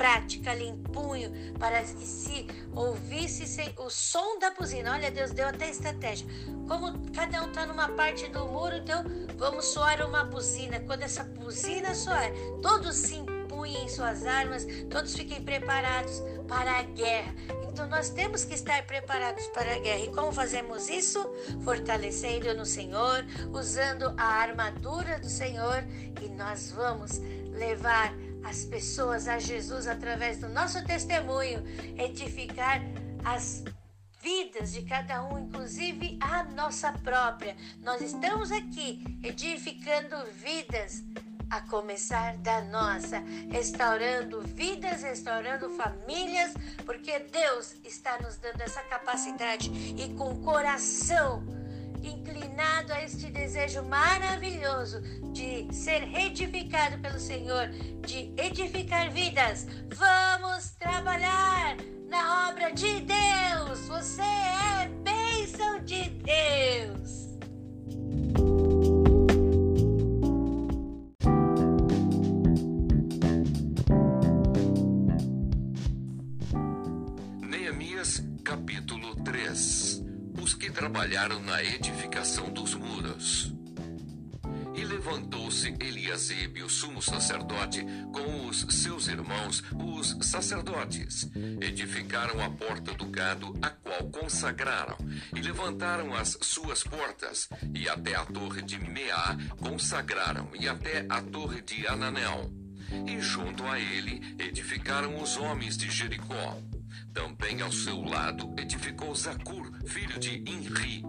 prática 0.00 0.52
ali 0.52 0.66
em 0.66 0.78
punho, 0.78 1.30
para 1.58 1.82
que 1.82 2.06
se 2.06 2.46
ouvisse 2.74 3.44
o 3.76 3.90
som 3.90 4.38
da 4.38 4.50
buzina. 4.52 4.94
Olha, 4.94 5.10
Deus 5.10 5.30
deu 5.30 5.46
até 5.46 5.68
estratégia. 5.68 6.26
Como 6.66 7.12
cada 7.12 7.42
um 7.42 7.48
está 7.48 7.66
numa 7.66 7.86
parte 7.90 8.26
do 8.28 8.46
muro, 8.46 8.76
então 8.76 9.04
vamos 9.36 9.66
soar 9.66 10.00
uma 10.08 10.24
buzina. 10.24 10.80
Quando 10.80 11.02
essa 11.02 11.22
buzina 11.22 11.94
soar, 11.94 12.32
todos 12.62 12.96
se 12.96 13.16
empunhem 13.16 13.90
suas 13.90 14.24
armas, 14.24 14.66
todos 14.88 15.14
fiquem 15.14 15.42
preparados 15.42 16.22
para 16.48 16.78
a 16.78 16.82
guerra. 16.82 17.34
Então 17.68 17.86
nós 17.86 18.08
temos 18.08 18.42
que 18.42 18.54
estar 18.54 18.82
preparados 18.86 19.46
para 19.48 19.74
a 19.74 19.78
guerra. 19.80 20.04
E 20.06 20.14
como 20.14 20.32
fazemos 20.32 20.88
isso? 20.88 21.22
Fortalecendo 21.62 22.54
no 22.54 22.64
Senhor, 22.64 23.22
usando 23.52 24.14
a 24.16 24.24
armadura 24.24 25.18
do 25.18 25.28
Senhor, 25.28 25.84
e 26.22 26.28
nós 26.30 26.70
vamos 26.70 27.20
levar 27.52 28.14
as 28.44 28.64
pessoas 28.64 29.28
a 29.28 29.38
Jesus 29.38 29.86
através 29.86 30.38
do 30.38 30.48
nosso 30.48 30.84
testemunho, 30.84 31.62
edificar 31.98 32.80
as 33.24 33.64
vidas 34.20 34.72
de 34.72 34.82
cada 34.82 35.22
um, 35.24 35.38
inclusive 35.38 36.18
a 36.20 36.44
nossa 36.44 36.92
própria. 36.92 37.56
Nós 37.82 38.00
estamos 38.02 38.52
aqui 38.52 39.02
edificando 39.22 40.16
vidas, 40.32 41.02
a 41.50 41.60
começar 41.62 42.36
da 42.36 42.60
nossa, 42.62 43.18
restaurando 43.50 44.40
vidas, 44.42 45.02
restaurando 45.02 45.68
famílias, 45.70 46.54
porque 46.86 47.18
Deus 47.18 47.74
está 47.84 48.20
nos 48.20 48.36
dando 48.36 48.60
essa 48.60 48.80
capacidade 48.82 49.68
e 49.70 50.14
com 50.14 50.42
coração 50.44 51.42
inclinado 52.02 52.92
a 52.92 53.02
este 53.02 53.30
desejo 53.30 53.82
maravilhoso 53.84 55.00
de 55.32 55.66
ser 55.72 56.02
retificado 56.04 56.98
pelo 56.98 57.18
Senhor, 57.18 57.68
de 58.06 58.32
edificar 58.36 59.10
vidas. 59.10 59.66
Vamos 59.94 60.70
trabalhar 60.78 61.76
na 62.08 62.48
obra 62.48 62.72
de 62.72 63.00
Deus. 63.00 63.80
Você 63.88 64.22
é 64.22 64.88
bênção 65.02 65.84
de 65.84 66.10
Deus. 66.10 66.49
Na 81.28 81.62
edificação 81.62 82.48
dos 82.48 82.74
muros. 82.74 83.52
E 84.74 84.82
levantou-se 84.82 85.68
Eliasebe, 85.78 86.62
o 86.62 86.68
sumo 86.70 87.02
sacerdote, 87.02 87.84
com 88.10 88.46
os 88.46 88.64
seus 88.70 89.06
irmãos, 89.06 89.62
os 89.74 90.16
sacerdotes. 90.26 91.30
Edificaram 91.60 92.42
a 92.42 92.48
porta 92.48 92.94
do 92.94 93.04
gado, 93.04 93.54
a 93.60 93.68
qual 93.68 94.04
consagraram, 94.04 94.96
e 95.36 95.42
levantaram 95.42 96.14
as 96.14 96.38
suas 96.40 96.82
portas, 96.82 97.50
e 97.74 97.86
até 97.86 98.14
a 98.14 98.24
torre 98.24 98.62
de 98.62 98.78
Meá 98.78 99.36
consagraram, 99.58 100.48
e 100.58 100.66
até 100.66 101.04
a 101.06 101.20
torre 101.20 101.60
de 101.60 101.86
Ananel. 101.86 102.50
E 103.06 103.20
junto 103.20 103.66
a 103.66 103.78
ele 103.78 104.34
edificaram 104.38 105.22
os 105.22 105.36
homens 105.36 105.76
de 105.76 105.90
Jericó. 105.90 106.56
Também 107.12 107.60
ao 107.60 107.72
seu 107.72 108.02
lado 108.02 108.54
edificou 108.56 109.14
Zacur, 109.14 109.70
filho 109.84 110.18
de 110.18 110.38
Inri, 110.48 111.04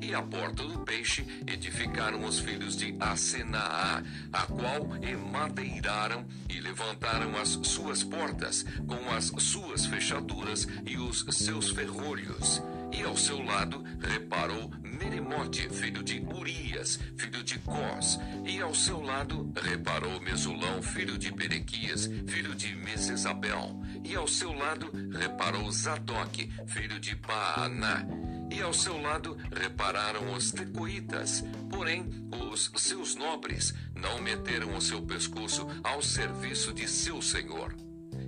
e 0.00 0.14
a 0.14 0.22
porta 0.22 0.62
do 0.62 0.78
peixe 0.80 1.26
edificaram 1.46 2.24
os 2.24 2.38
filhos 2.38 2.76
de 2.76 2.96
Asenaá, 2.98 4.02
a 4.32 4.42
qual 4.46 4.88
emadeiraram 5.02 6.24
e 6.48 6.60
levantaram 6.60 7.36
as 7.36 7.58
suas 7.64 8.02
portas, 8.02 8.64
com 8.86 9.10
as 9.10 9.26
suas 9.42 9.86
fechaduras 9.86 10.66
e 10.86 10.96
os 10.96 11.24
seus 11.30 11.70
ferrolhos. 11.70 12.62
E 12.92 13.02
ao 13.02 13.16
seu 13.16 13.42
lado 13.42 13.84
reparou 14.00 14.70
Meremote, 14.82 15.68
filho 15.70 16.02
de 16.02 16.20
Urias, 16.20 16.98
filho 17.16 17.42
de 17.44 17.58
Cós. 17.60 18.18
E 18.44 18.60
ao 18.60 18.74
seu 18.74 19.00
lado 19.00 19.52
reparou 19.62 20.20
Mesulão, 20.20 20.82
filho 20.82 21.16
de 21.16 21.30
Berequias, 21.30 22.06
filho 22.26 22.54
de 22.54 22.74
Mesesabel. 22.74 23.80
E 24.04 24.14
ao 24.14 24.26
seu 24.26 24.52
lado 24.52 24.90
reparou 25.12 25.70
Zadok, 25.70 26.50
filho 26.66 26.98
de 26.98 27.14
Baaná 27.16 28.06
e 28.50 28.60
ao 28.60 28.72
seu 28.72 29.00
lado 29.00 29.36
repararam 29.52 30.32
os 30.34 30.50
tecoitas. 30.50 31.44
Porém, 31.70 32.04
os 32.50 32.70
seus 32.76 33.14
nobres 33.14 33.72
não 33.94 34.20
meteram 34.20 34.76
o 34.76 34.80
seu 34.80 35.00
pescoço 35.02 35.66
ao 35.84 36.02
serviço 36.02 36.72
de 36.72 36.88
seu 36.88 37.22
senhor. 37.22 37.74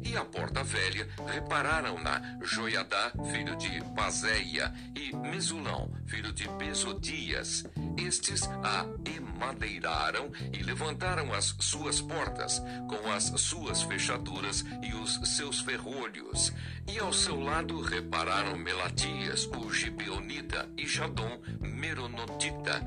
E 0.04 0.16
a 0.16 0.24
porta 0.24 0.64
velha 0.64 1.08
repararam-na 1.26 2.38
Joiadá, 2.42 3.12
filho 3.30 3.56
de 3.56 3.82
Pazéia, 3.94 4.72
e 4.94 5.14
Mesulão, 5.16 5.92
filho 6.06 6.32
de 6.32 6.48
Besodias. 6.48 7.64
Estes 7.96 8.42
a 8.62 8.84
emadeiraram 9.04 10.30
e 10.52 10.62
levantaram 10.62 11.32
as 11.32 11.54
suas 11.60 12.00
portas, 12.00 12.60
com 12.88 13.10
as 13.10 13.24
suas 13.40 13.82
fechaduras 13.82 14.64
e 14.82 14.94
os 14.94 15.20
seus 15.36 15.60
ferrolhos. 15.60 16.52
E 16.88 16.98
ao 16.98 17.12
seu 17.12 17.40
lado 17.40 17.80
repararam 17.80 18.56
Melatias, 18.56 19.46
o 19.46 19.72
Gibeonita, 19.72 20.68
e 20.76 20.86
Jadom, 20.86 21.40
Meronotita, 21.60 22.82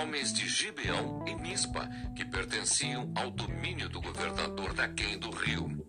homens 0.00 0.32
de 0.32 0.48
Gibeão 0.48 1.24
e 1.26 1.34
Mispa, 1.34 1.88
que 2.14 2.24
pertenciam 2.24 3.12
ao 3.14 3.30
domínio 3.30 3.88
do 3.88 4.00
governador 4.00 4.72
Daquém 4.74 5.18
do 5.18 5.30
rio. 5.30 5.84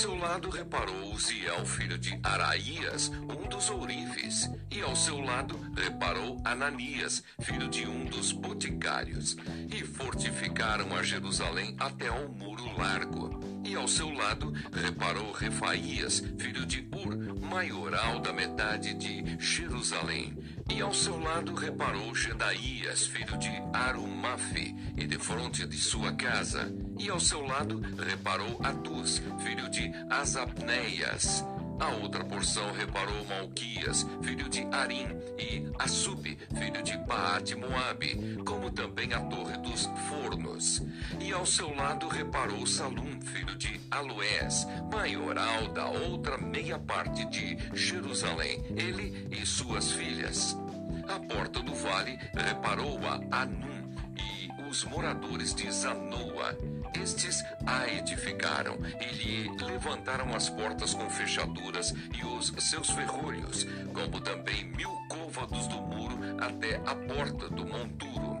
Seu 0.00 0.16
lado 0.16 0.48
reparou 0.48 1.12
Uziel, 1.12 1.66
filho 1.66 1.98
de 1.98 2.18
Araías, 2.22 3.12
um 3.28 3.46
dos 3.46 3.68
ourives, 3.68 4.48
e 4.70 4.80
ao 4.80 4.96
seu 4.96 5.20
lado 5.20 5.60
reparou 5.76 6.40
Ananias, 6.42 7.22
filho 7.42 7.68
de 7.68 7.86
um 7.86 8.06
dos 8.06 8.32
boticários, 8.32 9.36
e 9.68 9.84
fortificaram 9.84 10.96
a 10.96 11.02
Jerusalém 11.02 11.76
até 11.78 12.08
ao 12.08 12.30
muro 12.30 12.64
largo. 12.78 13.38
E 13.62 13.74
ao 13.74 13.86
seu 13.86 14.08
lado 14.08 14.54
reparou 14.72 15.32
Refaías, 15.32 16.24
filho 16.38 16.64
de 16.64 16.88
Ur, 16.96 17.38
maioral 17.38 18.20
da 18.20 18.32
metade 18.32 18.94
de 18.94 19.36
Jerusalém. 19.38 20.34
E 20.74 20.80
ao 20.80 20.94
seu 20.94 21.20
lado 21.20 21.54
reparou 21.54 22.14
Gedaías, 22.14 23.06
filho 23.06 23.36
de 23.36 23.50
Arumafe, 23.74 24.74
e 24.96 25.06
de 25.06 25.18
fronte 25.18 25.66
de 25.66 25.76
sua 25.76 26.10
casa. 26.14 26.72
E 27.00 27.08
ao 27.08 27.18
seu 27.18 27.40
lado 27.40 27.80
reparou 27.98 28.60
Atus, 28.62 29.22
filho 29.42 29.70
de 29.70 29.90
Azapneias. 30.10 31.42
A 31.78 31.88
outra 31.94 32.22
porção 32.22 32.70
reparou 32.72 33.24
Malquias, 33.24 34.06
filho 34.22 34.46
de 34.50 34.66
Arim, 34.70 35.06
e 35.38 35.66
Assub, 35.78 36.36
filho 36.54 36.82
de 36.82 36.98
Paate 37.06 37.56
Moabe, 37.56 38.36
como 38.44 38.70
também 38.70 39.14
a 39.14 39.20
torre 39.20 39.56
dos 39.56 39.88
fornos. 40.10 40.82
E 41.18 41.32
ao 41.32 41.46
seu 41.46 41.74
lado 41.74 42.06
reparou 42.06 42.66
Salum, 42.66 43.18
filho 43.22 43.56
de 43.56 43.80
Aloés, 43.90 44.66
maioral 44.92 45.68
da 45.68 45.86
outra 45.86 46.36
meia 46.36 46.78
parte 46.78 47.24
de 47.30 47.56
Jerusalém, 47.72 48.62
ele 48.76 49.26
e 49.30 49.46
suas 49.46 49.90
filhas. 49.90 50.54
A 51.08 51.18
porta 51.18 51.62
do 51.62 51.74
vale 51.74 52.18
reparou 52.34 52.98
a 53.06 53.40
Anum 53.40 53.89
os 54.70 54.84
moradores 54.84 55.52
de 55.52 55.68
Zanoa. 55.68 56.56
Estes 57.02 57.42
a 57.66 57.88
edificaram 57.88 58.78
e 59.00 59.14
lhe 59.16 59.64
levantaram 59.64 60.32
as 60.34 60.48
portas 60.48 60.94
com 60.94 61.10
fechaduras 61.10 61.92
e 62.16 62.24
os 62.24 62.52
seus 62.70 62.88
ferrolhos, 62.88 63.66
como 63.92 64.20
também 64.20 64.64
mil 64.64 64.90
côvados 65.08 65.66
do 65.66 65.80
muro 65.82 66.18
até 66.38 66.76
a 66.86 66.94
porta 66.94 67.48
do 67.48 67.66
monturo. 67.66 68.38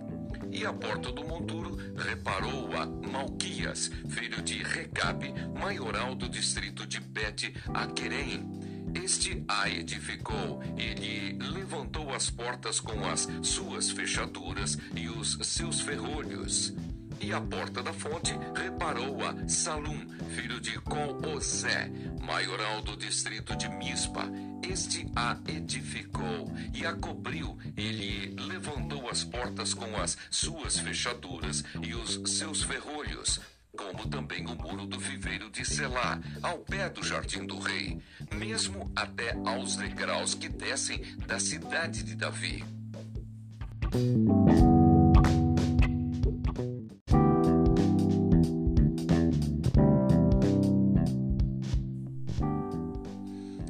E 0.52 0.64
a 0.64 0.72
porta 0.72 1.10
do 1.10 1.24
monturo 1.24 1.76
reparou 1.96 2.76
a 2.76 2.86
Malquias, 2.86 3.90
filho 4.08 4.40
de 4.42 4.62
Recabe, 4.62 5.34
maioral 5.60 6.14
do 6.14 6.28
distrito 6.28 6.86
de 6.86 7.00
Bet 7.00 7.52
Aquerem. 7.74 8.59
Este 8.94 9.44
a 9.46 9.68
edificou 9.68 10.60
e 10.76 10.94
lhe 10.94 11.32
levantou 11.50 12.12
as 12.12 12.28
portas 12.28 12.80
com 12.80 13.06
as 13.06 13.28
suas 13.42 13.90
fechaduras 13.90 14.76
e 14.94 15.08
os 15.08 15.38
seus 15.42 15.80
ferrolhos. 15.80 16.72
E 17.20 17.32
a 17.32 17.40
porta 17.40 17.82
da 17.82 17.92
fonte 17.92 18.32
reparou 18.54 19.18
a 19.24 19.48
Salum, 19.48 20.08
filho 20.34 20.60
de 20.60 20.80
Colosé, 20.80 21.90
maioral 22.20 22.80
do 22.82 22.96
distrito 22.96 23.54
de 23.54 23.68
Mispa. 23.68 24.28
Este 24.62 25.06
a 25.14 25.36
edificou 25.46 26.50
e 26.72 26.84
a 26.86 26.92
cobriu, 26.94 27.58
e 27.76 27.92
lhe 27.92 28.34
levantou 28.42 29.08
as 29.08 29.22
portas 29.22 29.74
com 29.74 29.96
as 29.96 30.16
suas 30.30 30.78
fechaduras 30.78 31.62
e 31.82 31.94
os 31.94 32.20
seus 32.30 32.62
ferrolhos, 32.62 33.40
como 33.76 34.08
também 34.08 34.46
o 34.46 34.54
muro 34.54 34.86
do 34.86 34.98
viveiro 34.98 35.29
de 35.60 35.66
Selá, 35.66 36.18
ao 36.42 36.58
pé 36.58 36.88
do 36.88 37.04
jardim 37.04 37.44
do 37.44 37.58
rei, 37.58 37.98
mesmo 38.32 38.90
até 38.96 39.36
aos 39.44 39.76
degraus 39.76 40.34
que 40.34 40.48
descem 40.48 41.02
da 41.26 41.38
cidade 41.38 42.02
de 42.02 42.14
Davi. 42.16 42.64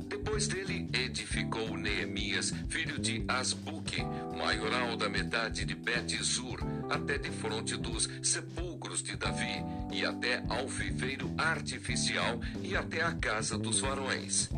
Depois 0.09 0.46
dele 0.46 0.88
edificou 0.92 1.76
Neemias, 1.76 2.55
filho 2.68 3.00
de 3.00 3.24
Asbuque, 3.26 4.00
maioral 4.38 4.96
da 4.96 5.09
metade 5.09 5.64
de 5.64 5.74
Bet-Zur, 5.74 6.61
até 6.88 7.18
de 7.18 7.31
fronte 7.33 7.76
dos 7.76 8.09
sepulcros 8.22 8.69
de 9.11 9.16
Davi, 9.16 9.64
e 9.92 10.07
até 10.07 10.42
ao 10.49 10.68
viveiro 10.68 11.35
artificial 11.37 12.40
e 12.62 12.77
até 12.77 13.03
a 13.03 13.12
casa 13.12 13.59
dos 13.59 13.81
varões. 13.81 14.49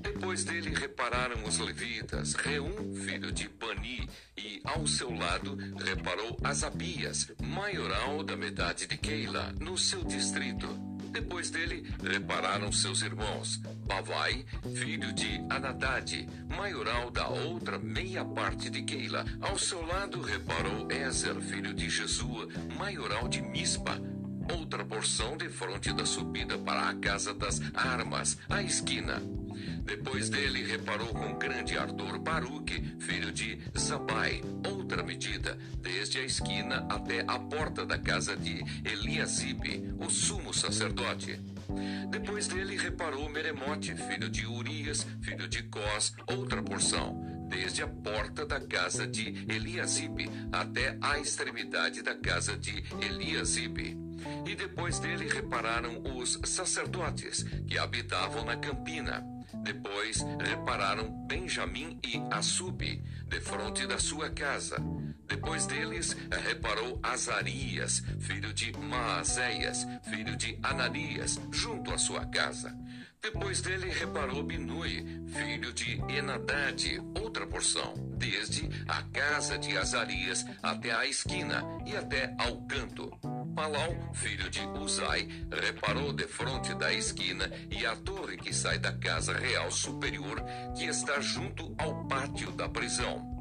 Depois 0.00 0.44
dele 0.44 0.72
repararam 0.72 1.42
os 1.44 1.58
levitas, 1.58 2.34
Reum, 2.34 2.94
filho 2.94 3.32
de 3.32 3.48
Bani, 3.48 4.08
e 4.36 4.60
ao 4.64 4.86
seu 4.86 5.12
lado 5.12 5.58
reparou 5.84 6.38
Asabias, 6.44 7.32
maioral 7.42 8.22
da 8.22 8.36
metade 8.36 8.86
de 8.86 8.96
Keila, 8.96 9.52
no 9.58 9.76
seu 9.76 10.04
distrito. 10.04 10.95
Depois 11.16 11.48
dele 11.48 11.82
repararam 12.02 12.70
seus 12.70 13.00
irmãos, 13.00 13.56
Bavai, 13.86 14.44
filho 14.74 15.14
de 15.14 15.40
Anadad, 15.48 16.12
maioral 16.54 17.10
da 17.10 17.26
outra 17.26 17.78
meia 17.78 18.22
parte 18.22 18.68
de 18.68 18.82
Keila. 18.82 19.24
Ao 19.40 19.58
seu 19.58 19.80
lado 19.80 20.20
reparou 20.20 20.92
Ezer, 20.92 21.40
filho 21.40 21.72
de 21.72 21.88
Jesua, 21.88 22.46
maioral 22.78 23.28
de 23.28 23.40
Mispa, 23.40 23.98
outra 24.54 24.84
porção 24.84 25.38
de 25.38 25.48
fronte 25.48 25.90
da 25.90 26.04
subida 26.04 26.58
para 26.58 26.90
a 26.90 26.94
casa 26.94 27.32
das 27.32 27.62
armas, 27.72 28.36
a 28.50 28.60
esquina. 28.60 29.22
Depois 29.84 30.28
dele 30.28 30.64
reparou 30.64 31.08
com 31.08 31.38
grande 31.38 31.76
ardor 31.76 32.18
Baruque, 32.18 32.82
filho 32.98 33.32
de 33.32 33.58
Zabai, 33.78 34.42
outra 34.66 35.02
medida, 35.02 35.56
desde 35.80 36.18
a 36.18 36.24
esquina 36.24 36.86
até 36.88 37.24
a 37.26 37.38
porta 37.38 37.84
da 37.84 37.98
casa 37.98 38.36
de 38.36 38.64
Eliasibe, 38.84 39.94
o 39.98 40.10
sumo 40.10 40.52
sacerdote. 40.52 41.40
Depois 42.10 42.46
dele 42.46 42.76
reparou 42.76 43.28
Meremote, 43.28 43.94
filho 43.94 44.28
de 44.28 44.46
Urias, 44.46 45.06
filho 45.20 45.48
de 45.48 45.62
Cós, 45.64 46.14
outra 46.26 46.62
porção, 46.62 47.20
desde 47.48 47.82
a 47.82 47.88
porta 47.88 48.46
da 48.46 48.60
casa 48.60 49.06
de 49.06 49.44
Eliasibe 49.48 50.30
até 50.52 50.96
a 51.00 51.18
extremidade 51.18 52.02
da 52.02 52.14
casa 52.14 52.56
de 52.56 52.84
Eliasibe. 53.00 53.96
E 54.46 54.54
depois 54.54 54.98
dele 54.98 55.28
repararam 55.28 56.02
os 56.16 56.38
sacerdotes 56.44 57.42
que 57.66 57.78
habitavam 57.78 58.44
na 58.44 58.56
campina. 58.56 59.35
Depois 59.62 60.24
repararam 60.40 61.10
Benjamim 61.26 61.98
e 62.04 62.20
Assub, 62.30 63.02
defronte 63.28 63.86
da 63.86 63.98
sua 63.98 64.30
casa. 64.30 64.76
Depois 65.26 65.66
deles 65.66 66.16
reparou 66.44 67.00
Azarias, 67.02 68.02
filho 68.20 68.52
de 68.52 68.72
Maazéias, 68.78 69.86
filho 70.04 70.36
de 70.36 70.58
Ananias, 70.62 71.40
junto 71.52 71.92
à 71.92 71.98
sua 71.98 72.24
casa. 72.26 72.76
Depois 73.20 73.60
dele 73.60 73.90
reparou 73.90 74.44
Binui, 74.44 75.04
filho 75.26 75.72
de 75.72 76.00
Enadade, 76.08 77.02
outra 77.20 77.44
porção, 77.44 77.94
desde 78.16 78.68
a 78.86 79.02
casa 79.02 79.58
de 79.58 79.76
Azarias 79.76 80.46
até 80.62 80.92
a 80.92 81.04
esquina 81.06 81.64
e 81.84 81.96
até 81.96 82.32
ao 82.38 82.62
canto. 82.68 83.10
Palau, 83.56 83.96
filho 84.12 84.50
de 84.50 84.60
Uzai, 84.78 85.26
reparou 85.50 86.12
defronte 86.12 86.74
da 86.74 86.92
esquina 86.92 87.50
e 87.70 87.86
a 87.86 87.96
torre 87.96 88.36
que 88.36 88.52
sai 88.52 88.78
da 88.78 88.92
casa 88.92 89.32
real 89.32 89.70
superior, 89.70 90.44
que 90.76 90.84
está 90.84 91.18
junto 91.22 91.74
ao 91.78 92.06
pátio 92.06 92.52
da 92.52 92.68
prisão. 92.68 93.35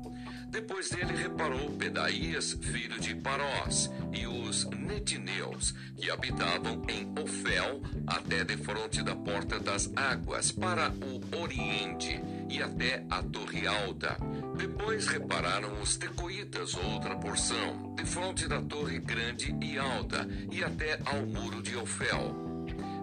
Depois 0.56 0.88
dele 0.88 1.14
reparou 1.18 1.70
Pedaías, 1.72 2.58
filho 2.62 2.98
de 2.98 3.14
Parós, 3.14 3.92
e 4.14 4.26
os 4.26 4.64
netineus, 4.70 5.74
que 5.98 6.10
habitavam 6.10 6.82
em 6.88 7.14
Ofel, 7.22 7.82
até 8.08 8.42
defronte 8.46 9.04
da 9.04 9.14
porta 9.18 9.60
das 9.60 9.92
águas, 9.98 10.54
para 10.54 10.92
o 10.92 11.42
oriente, 11.42 12.22
e 12.50 12.64
até 12.64 13.04
a 13.10 13.22
torre 13.22 13.68
alta. 13.68 14.16
Depois 14.56 15.08
repararam 15.08 15.74
os 15.82 15.98
tecoitas, 15.98 16.74
outra 16.74 17.18
porção, 17.18 17.94
defronte 17.94 18.48
da 18.48 18.62
torre 18.62 19.00
grande 19.00 19.54
e 19.62 19.78
alta, 19.78 20.26
e 20.50 20.64
até 20.64 20.98
ao 21.06 21.26
muro 21.26 21.62
de 21.62 21.76
Ofel. 21.76 22.46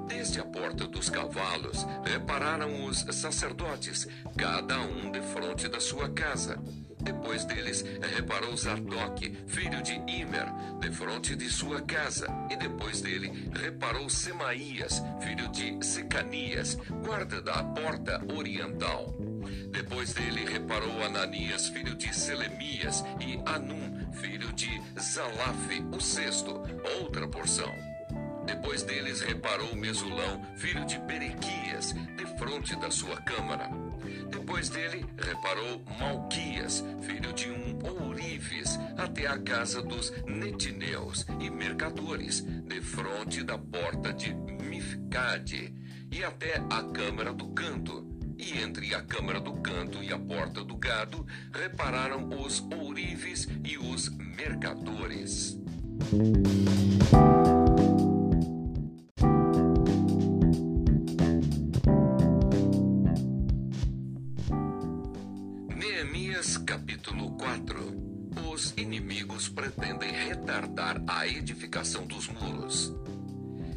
Desde 0.08 0.40
a 0.40 0.44
porta 0.44 0.86
dos 0.86 1.10
cavalos, 1.10 1.86
repararam 2.02 2.86
os 2.86 3.00
sacerdotes, 3.14 4.08
cada 4.38 4.80
um 4.80 5.10
defronte 5.10 5.68
da 5.68 5.80
sua 5.80 6.08
casa. 6.08 6.58
Depois 7.02 7.44
deles, 7.44 7.84
reparou 8.14 8.56
Zadok, 8.56 9.36
filho 9.46 9.82
de 9.82 9.92
Imer, 9.92 10.46
defronte 10.80 11.34
de 11.34 11.50
sua 11.50 11.80
casa. 11.82 12.26
E 12.50 12.56
depois 12.56 13.00
dele, 13.00 13.50
reparou 13.52 14.08
Semaías, 14.08 15.02
filho 15.20 15.48
de 15.48 15.84
Secanias, 15.84 16.78
guarda 17.04 17.42
da 17.42 17.62
porta 17.64 18.22
oriental. 18.32 19.14
Depois 19.70 20.12
dele, 20.12 20.44
reparou 20.44 21.02
Ananias, 21.02 21.68
filho 21.68 21.96
de 21.96 22.14
Selemias, 22.14 23.04
e 23.20 23.40
Anum, 23.46 24.12
filho 24.12 24.52
de 24.52 24.70
Zalaf, 25.00 25.68
o 25.92 26.00
sexto, 26.00 26.62
outra 27.00 27.26
porção. 27.26 27.72
Depois 28.46 28.82
deles, 28.82 29.20
reparou 29.20 29.74
Mesulão, 29.74 30.44
filho 30.56 30.84
de 30.84 30.98
Berequias, 31.00 31.92
defronte 32.16 32.76
da 32.76 32.90
sua 32.90 33.16
câmara. 33.22 33.70
Depois 34.32 34.70
dele, 34.70 35.04
reparou 35.18 35.84
Malquias, 36.00 36.82
filho 37.02 37.32
de 37.34 37.50
um 37.50 37.78
ourives, 38.00 38.78
até 38.96 39.26
a 39.26 39.38
casa 39.38 39.82
dos 39.82 40.10
netineus 40.26 41.26
e 41.38 41.50
mercadores, 41.50 42.40
defronte 42.40 43.44
da 43.44 43.58
porta 43.58 44.10
de 44.12 44.34
Mifcade, 44.34 45.74
e 46.10 46.24
até 46.24 46.56
a 46.70 46.82
câmara 46.82 47.32
do 47.32 47.48
canto. 47.48 48.10
E 48.38 48.58
entre 48.58 48.94
a 48.94 49.02
câmara 49.02 49.38
do 49.38 49.52
canto 49.60 50.02
e 50.02 50.10
a 50.10 50.18
porta 50.18 50.64
do 50.64 50.76
gado, 50.76 51.26
repararam 51.52 52.28
os 52.30 52.66
ourives 52.72 53.46
e 53.62 53.76
os 53.76 54.08
mercadores. 54.16 55.58
Pretendem 69.52 70.10
retardar 70.10 71.00
a 71.06 71.26
edificação 71.26 72.06
dos 72.06 72.28
muros. 72.28 72.92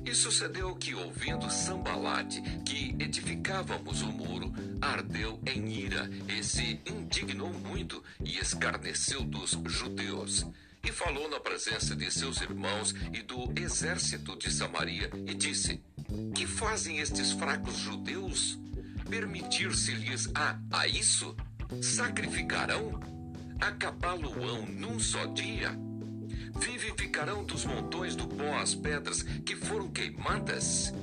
E 0.05 0.13
sucedeu 0.13 0.75
que, 0.75 0.93
ouvindo 0.93 1.49
Sambalate 1.49 2.41
que 2.65 2.95
edificávamos 2.99 4.01
o 4.01 4.11
muro, 4.11 4.53
ardeu 4.81 5.39
em 5.45 5.67
ira 5.71 6.09
e 6.27 6.43
se 6.43 6.79
indignou 6.85 7.51
muito 7.51 8.03
e 8.23 8.37
escarneceu 8.37 9.23
dos 9.23 9.51
judeus. 9.65 10.45
E 10.83 10.91
falou 10.91 11.29
na 11.29 11.39
presença 11.39 11.95
de 11.95 12.11
seus 12.11 12.39
irmãos 12.41 12.93
e 13.11 13.21
do 13.23 13.51
exército 13.59 14.35
de 14.37 14.51
Samaria 14.51 15.09
e 15.25 15.33
disse: 15.33 15.81
Que 16.35 16.45
fazem 16.45 16.99
estes 16.99 17.31
fracos 17.31 17.77
judeus? 17.77 18.59
Permitir-se-lhes 19.09 20.29
a, 20.35 20.59
a 20.71 20.87
isso? 20.87 21.35
Sacrificarão? 21.81 23.15
acabá-lo-ão 23.59 24.65
num 24.65 24.99
só 24.99 25.25
dia? 25.27 25.77
Vivificarão 26.59 27.43
dos 27.43 27.65
montões 27.65 28.15
do 28.15 28.27
pó 28.27 28.57
as 28.57 28.73
pedras 28.75 29.23
que 29.23 29.55
foram 29.55 29.89
queimadas? 29.89 30.93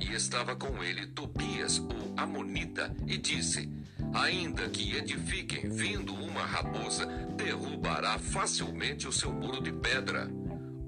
E 0.00 0.12
estava 0.12 0.54
com 0.54 0.82
ele 0.82 1.06
Tobias, 1.08 1.78
o 1.78 2.14
Amonita, 2.16 2.94
e 3.06 3.16
disse: 3.16 3.68
Ainda 4.14 4.68
que 4.68 4.96
edifiquem, 4.96 5.68
vindo 5.68 6.14
uma 6.14 6.42
raposa, 6.42 7.06
derrubará 7.36 8.18
facilmente 8.18 9.08
o 9.08 9.12
seu 9.12 9.32
muro 9.32 9.62
de 9.62 9.72
pedra. 9.72 10.30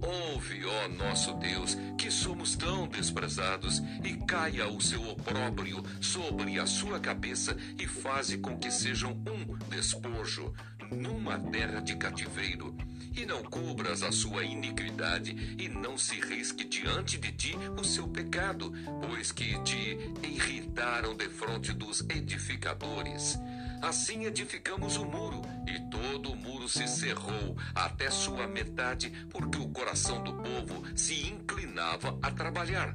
Ouve, 0.03 0.65
ó 0.65 0.89
nosso 0.89 1.35
Deus, 1.35 1.77
que 1.99 2.11
somos 2.11 2.57
tão 2.57 2.87
desprezados, 2.87 3.83
e 4.03 4.15
caia 4.27 4.67
o 4.67 4.81
seu 4.81 5.03
opróbrio 5.11 5.85
sobre 6.01 6.59
a 6.59 6.67
sua 6.67 6.99
cabeça, 6.99 7.57
e 7.79 7.87
faze 7.87 8.39
com 8.39 8.57
que 8.57 8.71
sejam 8.71 9.13
um 9.13 9.59
despojo, 9.69 10.55
numa 10.91 11.39
terra 11.39 11.81
de 11.81 11.97
cativeiro, 11.97 12.75
e 13.15 13.27
não 13.27 13.43
cubras 13.43 14.03
a 14.03 14.11
sua 14.11 14.43
iniquidade, 14.43 15.55
e 15.59 15.69
não 15.69 15.99
se 15.99 16.19
risque 16.21 16.65
diante 16.65 17.19
de 17.19 17.33
ti 17.33 17.55
o 17.79 17.85
seu 17.85 18.09
pecado, 18.09 18.73
pois 19.07 19.31
que 19.31 19.59
te 19.63 19.99
irritaram 20.23 21.15
defronte 21.15 21.73
dos 21.73 22.01
edificadores. 22.09 23.39
Assim 23.83 24.27
edificamos 24.27 24.99
o 24.99 25.07
muro, 25.07 25.41
e 25.67 25.81
todo 25.91 26.33
o 26.33 26.37
muro 26.37 26.69
se 26.69 26.87
cerrou 26.87 27.57
até 27.75 28.11
sua 28.11 28.47
metade, 28.47 29.11
porque 29.31 29.59
o 29.59 29.71
coração 29.71 30.23
do 30.23 30.35
povo 30.35 30.85
se 30.95 31.27
inclinava 31.27 32.19
a 32.23 32.31
trabalhar. 32.31 32.95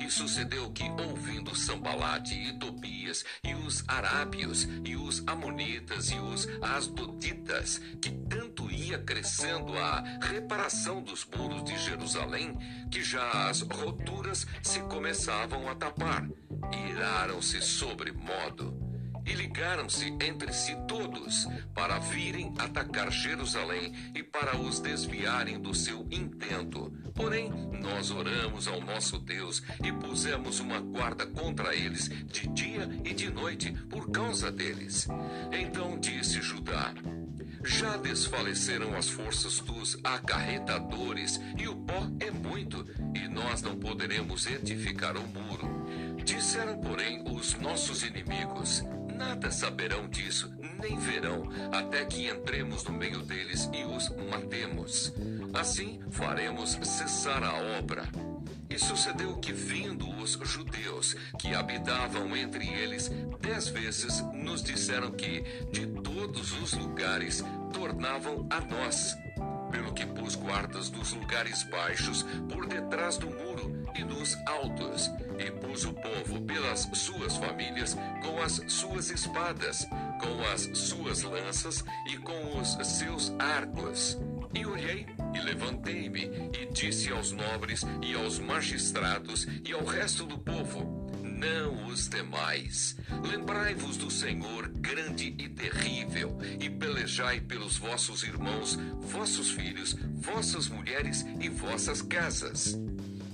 E 0.00 0.10
sucedeu 0.10 0.70
que, 0.70 0.84
ouvindo 0.84 1.54
Sambalate 1.54 2.34
e 2.34 2.58
Tobias, 2.58 3.22
e 3.44 3.52
os 3.54 3.84
arábios, 3.86 4.66
e 4.82 4.96
os 4.96 5.22
amonitas, 5.26 6.10
e 6.10 6.18
os 6.18 6.48
asdoditas, 6.62 7.78
que 8.00 8.10
tanto 8.10 8.70
ia 8.70 8.98
crescendo 8.98 9.76
a 9.76 10.02
reparação 10.22 11.02
dos 11.02 11.26
muros 11.26 11.64
de 11.64 11.76
Jerusalém, 11.76 12.56
que 12.90 13.04
já 13.04 13.50
as 13.50 13.60
roturas 13.60 14.46
se 14.62 14.80
começavam 14.84 15.68
a 15.68 15.74
tapar, 15.74 16.26
iraram-se 16.88 17.60
sobre 17.60 18.10
modo 18.10 18.87
e 19.28 19.34
ligaram-se 19.34 20.06
entre 20.20 20.52
si 20.52 20.74
todos 20.86 21.46
para 21.74 21.98
virem 21.98 22.54
atacar 22.58 23.12
Jerusalém 23.12 23.92
e 24.14 24.22
para 24.22 24.56
os 24.56 24.80
desviarem 24.80 25.60
do 25.60 25.74
seu 25.74 26.06
intento. 26.10 26.90
Porém, 27.14 27.50
nós 27.80 28.10
oramos 28.10 28.66
ao 28.66 28.80
nosso 28.80 29.18
Deus 29.18 29.62
e 29.84 29.92
pusemos 29.92 30.60
uma 30.60 30.80
guarda 30.80 31.26
contra 31.26 31.74
eles 31.74 32.08
de 32.08 32.48
dia 32.48 32.88
e 33.04 33.12
de 33.12 33.30
noite 33.30 33.72
por 33.90 34.10
causa 34.10 34.50
deles. 34.50 35.06
Então 35.52 35.98
disse 35.98 36.40
Judá: 36.40 36.94
já 37.64 37.96
desfaleceram 37.96 38.96
as 38.96 39.08
forças 39.08 39.58
dos 39.60 39.98
acarretadores, 40.04 41.40
e 41.58 41.66
o 41.68 41.74
pó 41.74 42.08
é 42.20 42.30
muito, 42.30 42.86
e 43.14 43.28
nós 43.28 43.62
não 43.62 43.76
poderemos 43.76 44.46
edificar 44.46 45.16
o 45.16 45.26
muro. 45.26 45.86
Disseram, 46.24 46.78
porém, 46.78 47.24
os 47.30 47.54
nossos 47.54 48.02
inimigos: 48.02 48.84
Nada 49.18 49.50
saberão 49.50 50.08
disso, 50.08 50.48
nem 50.78 50.96
verão, 50.96 51.50
até 51.72 52.04
que 52.04 52.28
entremos 52.28 52.84
no 52.84 52.92
meio 52.92 53.20
deles 53.20 53.68
e 53.74 53.82
os 53.82 54.08
matemos. 54.30 55.12
Assim 55.52 56.00
faremos 56.08 56.78
cessar 56.84 57.42
a 57.42 57.52
obra. 57.78 58.04
E 58.70 58.78
sucedeu 58.78 59.36
que, 59.38 59.52
vindo 59.52 60.08
os 60.22 60.38
judeus 60.44 61.16
que 61.36 61.52
habitavam 61.52 62.36
entre 62.36 62.68
eles, 62.68 63.10
dez 63.40 63.66
vezes 63.66 64.20
nos 64.32 64.62
disseram 64.62 65.10
que, 65.10 65.40
de 65.72 65.86
todos 65.86 66.52
os 66.62 66.74
lugares, 66.74 67.42
tornavam 67.72 68.46
a 68.48 68.60
nós. 68.60 69.16
Pelo 69.70 69.92
que 69.92 70.06
pus 70.06 70.34
guardas 70.34 70.88
dos 70.88 71.12
lugares 71.12 71.62
baixos 71.64 72.24
por 72.48 72.66
detrás 72.66 73.16
do 73.16 73.26
muro 73.26 73.84
e 73.94 74.04
dos 74.04 74.36
altos, 74.46 75.10
e 75.38 75.50
pus 75.50 75.84
o 75.84 75.92
povo 75.92 76.40
pelas 76.42 76.88
suas 76.94 77.36
famílias 77.36 77.96
com 78.22 78.40
as 78.42 78.62
suas 78.68 79.10
espadas, 79.10 79.86
com 80.20 80.42
as 80.52 80.78
suas 80.78 81.22
lanças 81.22 81.84
e 82.10 82.16
com 82.18 82.58
os 82.58 82.76
seus 82.86 83.32
arcos. 83.38 84.18
E 84.54 84.64
olhei 84.64 85.06
e 85.34 85.40
levantei-me 85.40 86.50
e 86.52 86.66
disse 86.72 87.12
aos 87.12 87.32
nobres 87.32 87.84
e 88.02 88.14
aos 88.14 88.38
magistrados 88.38 89.46
e 89.64 89.72
ao 89.72 89.84
resto 89.84 90.24
do 90.24 90.38
povo: 90.38 90.97
não 91.38 91.86
os 91.86 92.08
temais. 92.08 92.96
Lembrai-vos 93.22 93.96
do 93.96 94.10
Senhor 94.10 94.68
grande 94.68 95.34
e 95.38 95.48
terrível, 95.48 96.36
e 96.60 96.68
pelejai 96.68 97.40
pelos 97.40 97.76
vossos 97.76 98.24
irmãos, 98.24 98.76
vossos 99.02 99.50
filhos, 99.50 99.96
vossas 100.16 100.68
mulheres 100.68 101.24
e 101.40 101.48
vossas 101.48 102.02
casas. 102.02 102.76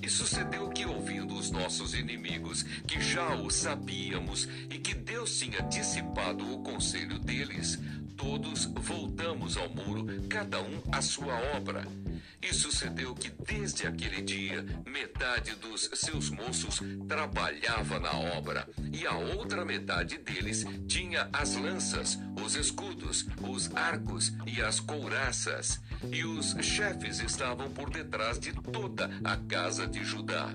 E 0.02 0.08
sucedeu 0.08 0.68
que, 0.68 0.84
ouvindo 0.84 1.34
os 1.34 1.50
nossos 1.50 1.94
inimigos, 1.94 2.62
que 2.86 3.00
já 3.00 3.34
o 3.36 3.50
sabíamos 3.50 4.46
e 4.68 4.78
que 4.78 4.92
Deus 4.92 5.38
tinha 5.38 5.62
dissipado 5.62 6.52
o 6.52 6.62
conselho 6.62 7.18
deles, 7.18 7.78
todos 8.16 8.66
voltamos 8.66 9.56
ao 9.56 9.68
muro, 9.68 10.06
cada 10.28 10.60
um 10.60 10.82
à 10.92 11.00
sua 11.00 11.34
obra. 11.56 11.86
E 12.40 12.52
sucedeu 12.52 13.14
que 13.14 13.30
desde 13.30 13.86
aquele 13.86 14.20
dia, 14.20 14.64
metade 14.86 15.54
dos 15.54 15.88
seus 15.94 16.30
moços 16.30 16.80
trabalhava 17.08 17.98
na 17.98 18.12
obra, 18.12 18.68
e 18.92 19.06
a 19.06 19.16
outra 19.16 19.64
metade 19.64 20.18
deles 20.18 20.64
tinha 20.86 21.28
as 21.32 21.54
lanças, 21.56 22.18
os 22.44 22.54
escudos, 22.54 23.26
os 23.40 23.74
arcos 23.74 24.32
e 24.46 24.60
as 24.60 24.78
couraças. 24.80 25.80
E 26.12 26.24
os 26.24 26.54
chefes 26.60 27.20
estavam 27.20 27.70
por 27.70 27.90
detrás 27.90 28.38
de 28.38 28.52
toda 28.52 29.10
a 29.24 29.36
casa 29.36 29.86
de 29.86 30.04
Judá. 30.04 30.54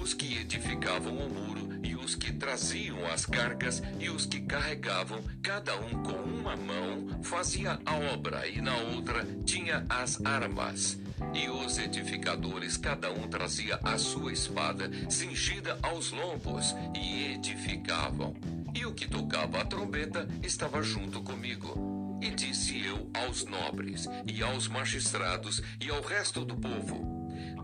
Os 0.00 0.14
que 0.14 0.38
edificavam 0.38 1.16
o 1.16 1.28
muro 1.28 1.72
os 2.02 2.14
que 2.14 2.32
traziam 2.32 3.06
as 3.06 3.24
cargas 3.24 3.82
e 4.00 4.10
os 4.10 4.26
que 4.26 4.40
carregavam, 4.40 5.22
cada 5.42 5.76
um 5.76 6.02
com 6.02 6.12
uma 6.12 6.56
mão, 6.56 7.22
fazia 7.22 7.78
a 7.86 7.94
obra 8.12 8.46
e 8.48 8.60
na 8.60 8.76
outra 8.76 9.24
tinha 9.44 9.86
as 9.88 10.24
armas. 10.24 10.98
E 11.32 11.48
os 11.48 11.78
edificadores, 11.78 12.76
cada 12.76 13.10
um 13.12 13.28
trazia 13.28 13.78
a 13.82 13.96
sua 13.96 14.32
espada, 14.32 14.90
cingida 15.08 15.78
aos 15.82 16.10
lombos, 16.10 16.74
e 16.94 17.34
edificavam. 17.34 18.34
E 18.74 18.84
o 18.84 18.92
que 18.92 19.06
tocava 19.06 19.60
a 19.60 19.64
trombeta 19.64 20.28
estava 20.42 20.82
junto 20.82 21.22
comigo. 21.22 22.18
E 22.20 22.30
disse 22.30 22.84
eu 22.84 23.08
aos 23.14 23.44
nobres, 23.44 24.08
e 24.26 24.42
aos 24.42 24.66
magistrados, 24.66 25.62
e 25.80 25.90
ao 25.90 26.02
resto 26.02 26.44
do 26.44 26.56
povo: 26.56 27.21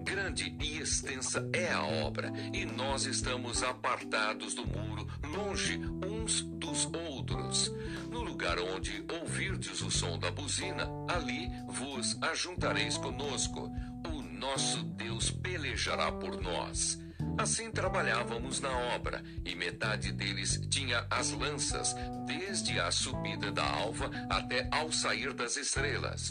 Grande 0.09 0.57
e 0.59 0.79
extensa 0.79 1.47
é 1.53 1.71
a 1.71 1.85
obra, 1.85 2.33
e 2.55 2.65
nós 2.65 3.05
estamos 3.05 3.63
apartados 3.63 4.55
do 4.55 4.67
muro, 4.67 5.07
longe 5.23 5.79
uns 6.03 6.41
dos 6.41 6.87
outros. 6.87 7.71
No 8.11 8.23
lugar 8.23 8.59
onde 8.59 9.05
ouvirdes 9.21 9.83
o 9.83 9.91
som 9.91 10.19
da 10.19 10.31
buzina, 10.31 10.89
ali 11.09 11.51
vos 11.67 12.17
ajuntareis 12.23 12.97
conosco. 12.97 13.71
O 14.11 14.23
nosso 14.23 14.83
Deus 14.83 15.31
pelejará 15.31 16.11
por 16.11 16.41
nós. 16.41 16.99
Assim 17.37 17.71
trabalhávamos 17.71 18.61
na 18.61 18.71
obra, 18.97 19.23
e 19.45 19.55
metade 19.55 20.11
deles 20.11 20.59
tinha 20.71 21.07
as 21.11 21.33
lanças, 21.33 21.95
desde 22.27 22.81
a 22.81 22.91
subida 22.91 23.53
da 23.53 23.65
alva 23.65 24.11
até 24.31 24.67
ao 24.71 24.91
sair 24.91 25.35
das 25.35 25.59
estrelas. 25.59 26.31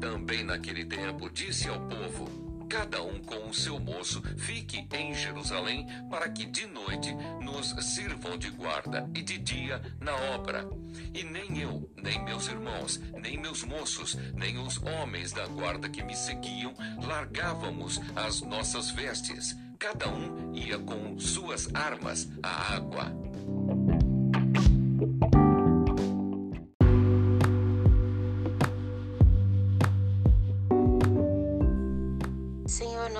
Também 0.00 0.42
naquele 0.44 0.86
tempo 0.86 1.28
disse 1.28 1.68
ao 1.68 1.78
povo: 1.88 2.47
Cada 2.68 3.02
um 3.02 3.20
com 3.20 3.48
o 3.48 3.54
seu 3.54 3.78
moço 3.78 4.22
fique 4.36 4.86
em 4.92 5.14
Jerusalém, 5.14 5.86
para 6.10 6.28
que 6.28 6.44
de 6.44 6.66
noite 6.66 7.14
nos 7.42 7.74
sirvam 7.84 8.36
de 8.36 8.50
guarda 8.50 9.08
e 9.14 9.22
de 9.22 9.38
dia 9.38 9.80
na 10.00 10.14
obra. 10.34 10.68
E 11.14 11.24
nem 11.24 11.60
eu, 11.60 11.90
nem 11.96 12.22
meus 12.24 12.48
irmãos, 12.48 13.00
nem 13.20 13.38
meus 13.38 13.64
moços, 13.64 14.16
nem 14.34 14.58
os 14.58 14.80
homens 14.82 15.32
da 15.32 15.46
guarda 15.46 15.88
que 15.88 16.02
me 16.02 16.14
seguiam 16.14 16.74
largávamos 17.06 18.00
as 18.14 18.40
nossas 18.42 18.90
vestes 18.90 19.56
Cada 19.78 20.08
um 20.08 20.52
ia 20.56 20.76
com 20.76 21.16
suas 21.20 21.72
armas 21.72 22.28
à 22.42 22.74
água. 22.74 23.12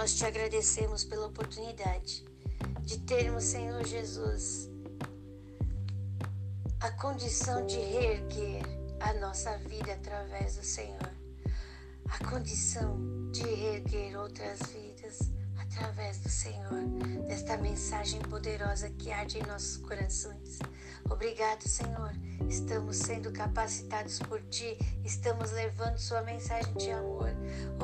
Nós 0.09 0.14
te 0.14 0.25
agradecemos 0.25 1.05
pela 1.05 1.27
oportunidade 1.27 2.25
de 2.81 2.99
termos, 3.01 3.44
Senhor 3.44 3.85
Jesus, 3.85 4.71
a 6.81 6.90
condição 6.92 7.66
de 7.66 7.77
reerguer 7.77 8.62
a 9.01 9.12
nossa 9.12 9.59
vida 9.59 9.92
através 9.92 10.57
do 10.57 10.64
Senhor, 10.64 11.12
a 12.09 12.25
condição 12.25 13.31
de 13.33 13.42
reerguer 13.42 14.18
outras 14.18 14.59
vidas 14.73 14.88
através 15.79 16.19
do 16.19 16.29
Senhor, 16.29 16.85
desta 17.29 17.57
mensagem 17.57 18.21
poderosa 18.23 18.91
que 18.91 19.12
arde 19.12 19.38
em 19.38 19.47
nossos 19.47 19.77
corações. 19.77 20.59
Obrigado, 21.09 21.62
Senhor. 21.69 22.12
Estamos 22.49 22.97
sendo 22.97 23.31
capacitados 23.31 24.19
por 24.19 24.41
Ti, 24.49 24.77
estamos 25.05 25.53
levando 25.53 25.99
Sua 25.99 26.23
mensagem 26.23 26.73
de 26.75 26.91
amor. 26.91 27.31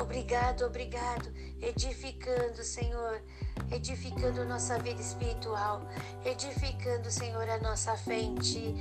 Obrigado, 0.01 0.65
obrigado, 0.65 1.33
edificando, 1.61 2.65
Senhor, 2.65 3.23
edificando 3.71 4.45
nossa 4.45 4.79
vida 4.79 5.01
espiritual, 5.01 5.87
edificando, 6.25 7.11
Senhor, 7.11 7.49
a 7.49 7.59
nossa 7.59 7.97
fé 7.97 8.19
em 8.19 8.35
Ti. 8.37 8.75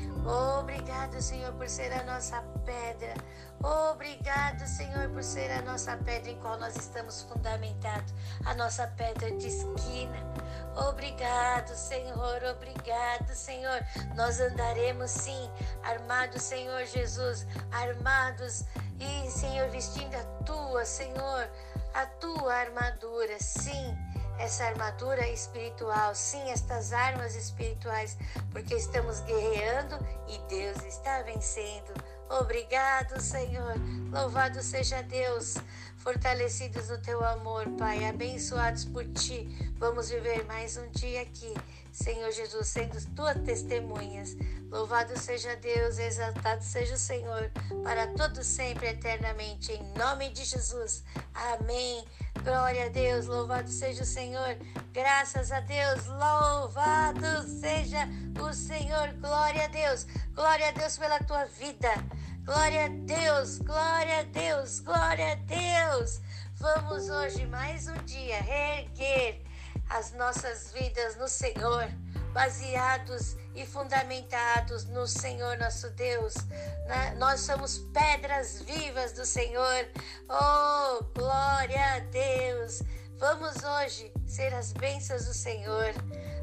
Obrigado, 0.59 1.21
Senhor, 1.21 1.53
por 1.53 1.69
ser 1.69 1.91
a 1.93 2.03
nossa 2.03 2.41
pedra. 2.65 3.13
Obrigado, 3.63 4.67
Senhor, 4.67 5.07
por 5.09 5.23
ser 5.23 5.49
a 5.49 5.61
nossa 5.61 5.95
pedra 5.95 6.29
em 6.29 6.39
qual 6.39 6.59
nós 6.59 6.75
estamos 6.75 7.21
fundamentados, 7.21 8.13
a 8.45 8.53
nossa 8.53 8.85
pedra 8.87 9.31
de 9.31 9.47
esquina. 9.47 10.17
Obrigado, 10.75 11.73
Senhor, 11.73 12.43
obrigado, 12.43 13.33
Senhor. 13.33 13.79
Nós 14.15 14.41
andaremos 14.41 15.11
sim, 15.11 15.49
armados, 15.81 16.41
Senhor 16.41 16.85
Jesus, 16.85 17.47
armados 17.71 18.65
e, 18.99 19.31
Senhor, 19.31 19.69
vestindo 19.69 20.13
a 20.13 20.23
tua, 20.43 20.83
Senhor, 20.83 21.49
a 21.93 22.05
tua 22.05 22.53
armadura, 22.53 23.37
sim 23.39 23.97
essa 24.39 24.65
armadura 24.65 25.27
espiritual, 25.27 26.13
sim, 26.15 26.49
estas 26.49 26.91
armas 26.91 27.35
espirituais, 27.35 28.17
porque 28.51 28.73
estamos 28.75 29.19
guerreando 29.21 29.97
e 30.27 30.37
Deus 30.49 30.83
está 30.83 31.21
vencendo. 31.21 31.93
Obrigado, 32.41 33.21
Senhor. 33.21 33.75
Louvado 34.11 34.61
seja 34.63 35.03
Deus. 35.03 35.55
Fortalecidos 35.97 36.89
no 36.89 36.97
teu 36.97 37.23
amor, 37.23 37.65
Pai, 37.77 38.03
abençoados 38.05 38.85
por 38.85 39.05
ti. 39.13 39.47
Vamos 39.77 40.09
viver 40.09 40.43
mais 40.45 40.75
um 40.75 40.89
dia 40.89 41.21
aqui, 41.21 41.53
Senhor 41.91 42.29
Jesus, 42.31 42.67
sendo 42.67 42.99
tuas 43.15 43.37
testemunhas. 43.43 44.35
Louvado 44.69 45.17
seja 45.17 45.55
Deus, 45.55 45.99
exaltado 45.99 46.63
seja 46.63 46.95
o 46.95 46.97
Senhor, 46.97 47.51
para 47.83 48.07
todo 48.07 48.43
sempre, 48.43 48.87
eternamente, 48.87 49.71
em 49.71 49.83
nome 49.93 50.29
de 50.31 50.43
Jesus. 50.43 51.03
Amém. 51.33 52.03
Glória 52.43 52.87
a 52.87 52.89
Deus, 52.89 53.27
louvado 53.27 53.69
seja 53.69 54.03
o 54.03 54.05
Senhor. 54.05 54.57
Graças 54.91 55.51
a 55.51 55.61
Deus, 55.61 56.05
louvado 56.07 57.47
seja 57.47 58.09
o 58.41 58.51
Senhor. 58.53 59.13
Glória 59.21 59.65
a 59.65 59.67
Deus. 59.67 60.05
Glória 60.33 60.67
a 60.67 60.71
Deus 60.71 60.97
pela 60.97 61.19
tua 61.19 61.45
vida. 61.45 61.89
Glória 62.45 62.85
a 62.85 62.89
Deus, 62.89 63.57
glória 63.59 64.19
a 64.19 64.23
Deus, 64.23 64.81
glória 64.81 65.31
a 65.31 65.35
Deus. 65.35 66.19
Vamos 66.55 67.09
hoje 67.09 67.45
mais 67.45 67.87
um 67.87 67.95
dia 68.03 68.41
reerguer 68.41 69.41
as 69.89 70.11
nossas 70.11 70.73
vidas 70.73 71.15
no 71.15 71.29
Senhor, 71.29 71.87
baseados 72.33 73.37
e 73.55 73.65
fundamentados 73.65 74.83
no 74.89 75.07
Senhor 75.07 75.57
nosso 75.57 75.89
Deus. 75.91 76.33
Nós 77.17 77.39
somos 77.39 77.77
pedras 77.93 78.61
vivas 78.63 79.13
do 79.13 79.25
Senhor. 79.25 79.87
Oh, 80.27 81.01
glória 81.17 81.95
a 81.95 81.99
Deus! 81.99 82.83
Vamos 83.19 83.55
hoje 83.63 84.11
ser 84.27 84.53
as 84.53 84.73
bênçãos 84.73 85.27
do 85.27 85.33
Senhor, 85.33 85.93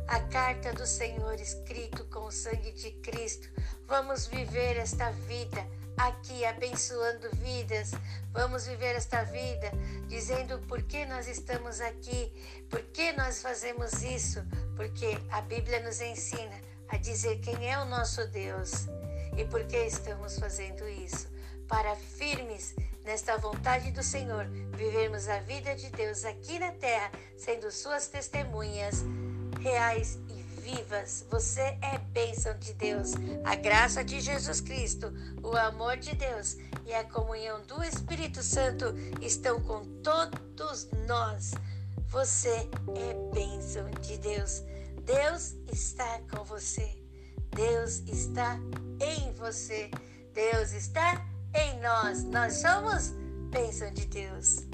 a 0.09 0.19
carta 0.21 0.73
do 0.73 0.87
Senhor 0.87 1.39
escrito 1.39 2.07
com 2.07 2.21
o 2.21 2.33
sangue 2.33 2.73
de 2.73 2.91
Cristo. 3.03 3.51
Vamos 3.87 4.27
viver 4.29 4.79
esta 4.79 5.11
vida 5.11 5.63
aqui 6.09 6.45
abençoando 6.45 7.29
vidas. 7.37 7.93
Vamos 8.33 8.67
viver 8.67 8.97
esta 8.97 9.23
vida 9.25 9.71
dizendo 10.07 10.59
por 10.61 10.83
que 10.83 11.05
nós 11.07 11.29
estamos 11.29 11.81
aqui, 11.81 12.33
por 12.69 12.83
que 12.83 13.13
nós 13.13 13.43
fazemos 13.43 14.03
isso, 14.03 14.43
porque 14.77 15.19
a 15.31 15.41
Bíblia 15.43 15.81
nos 15.81 16.01
ensina 16.01 16.61
a 16.89 16.97
dizer 16.97 17.39
quem 17.41 17.71
é 17.71 17.79
o 17.79 17.85
nosso 17.85 18.27
Deus 18.29 18.87
e 19.37 19.45
por 19.45 19.65
que 19.65 19.77
estamos 19.77 20.39
fazendo 20.39 20.89
isso. 20.89 21.29
Para 21.69 21.95
firmes 21.95 22.75
nesta 23.05 23.37
vontade 23.37 23.93
do 23.93 24.03
Senhor, 24.03 24.47
vivermos 24.77 25.29
a 25.29 25.39
vida 25.41 25.75
de 25.77 25.89
Deus 25.91 26.25
aqui 26.25 26.59
na 26.59 26.73
terra, 26.73 27.11
sendo 27.37 27.71
suas 27.71 28.09
testemunhas 28.09 29.05
reais 29.61 30.19
vivas. 30.71 31.25
Você 31.31 31.61
é 31.61 31.99
bênção 32.13 32.57
de 32.59 32.73
Deus. 32.75 33.13
A 33.45 33.55
graça 33.55 34.05
de 34.05 34.21
Jesus 34.21 34.61
Cristo, 34.61 35.13
o 35.43 35.57
amor 35.57 35.97
de 35.97 36.15
Deus 36.15 36.57
e 36.87 36.93
a 36.95 37.05
comunhão 37.05 37.61
do 37.63 37.83
Espírito 37.83 38.43
Santo 38.43 38.87
estão 39.21 39.61
com 39.63 39.85
todos 40.03 40.89
nós. 41.07 41.53
Você 42.09 42.69
é 42.97 43.35
bênção 43.35 43.91
de 44.01 44.19
Deus. 44.19 44.63
Deus 45.05 45.55
está 45.73 46.21
com 46.31 46.45
você. 46.45 46.97
Deus 47.55 48.03
está 48.07 48.59
em 49.01 49.33
você. 49.35 49.91
Deus 50.33 50.73
está 50.73 51.25
em 51.55 51.81
nós. 51.81 52.25
Nós 52.25 52.55
somos 52.55 53.11
bênção 53.51 53.93
de 53.93 54.07
Deus. 54.07 54.67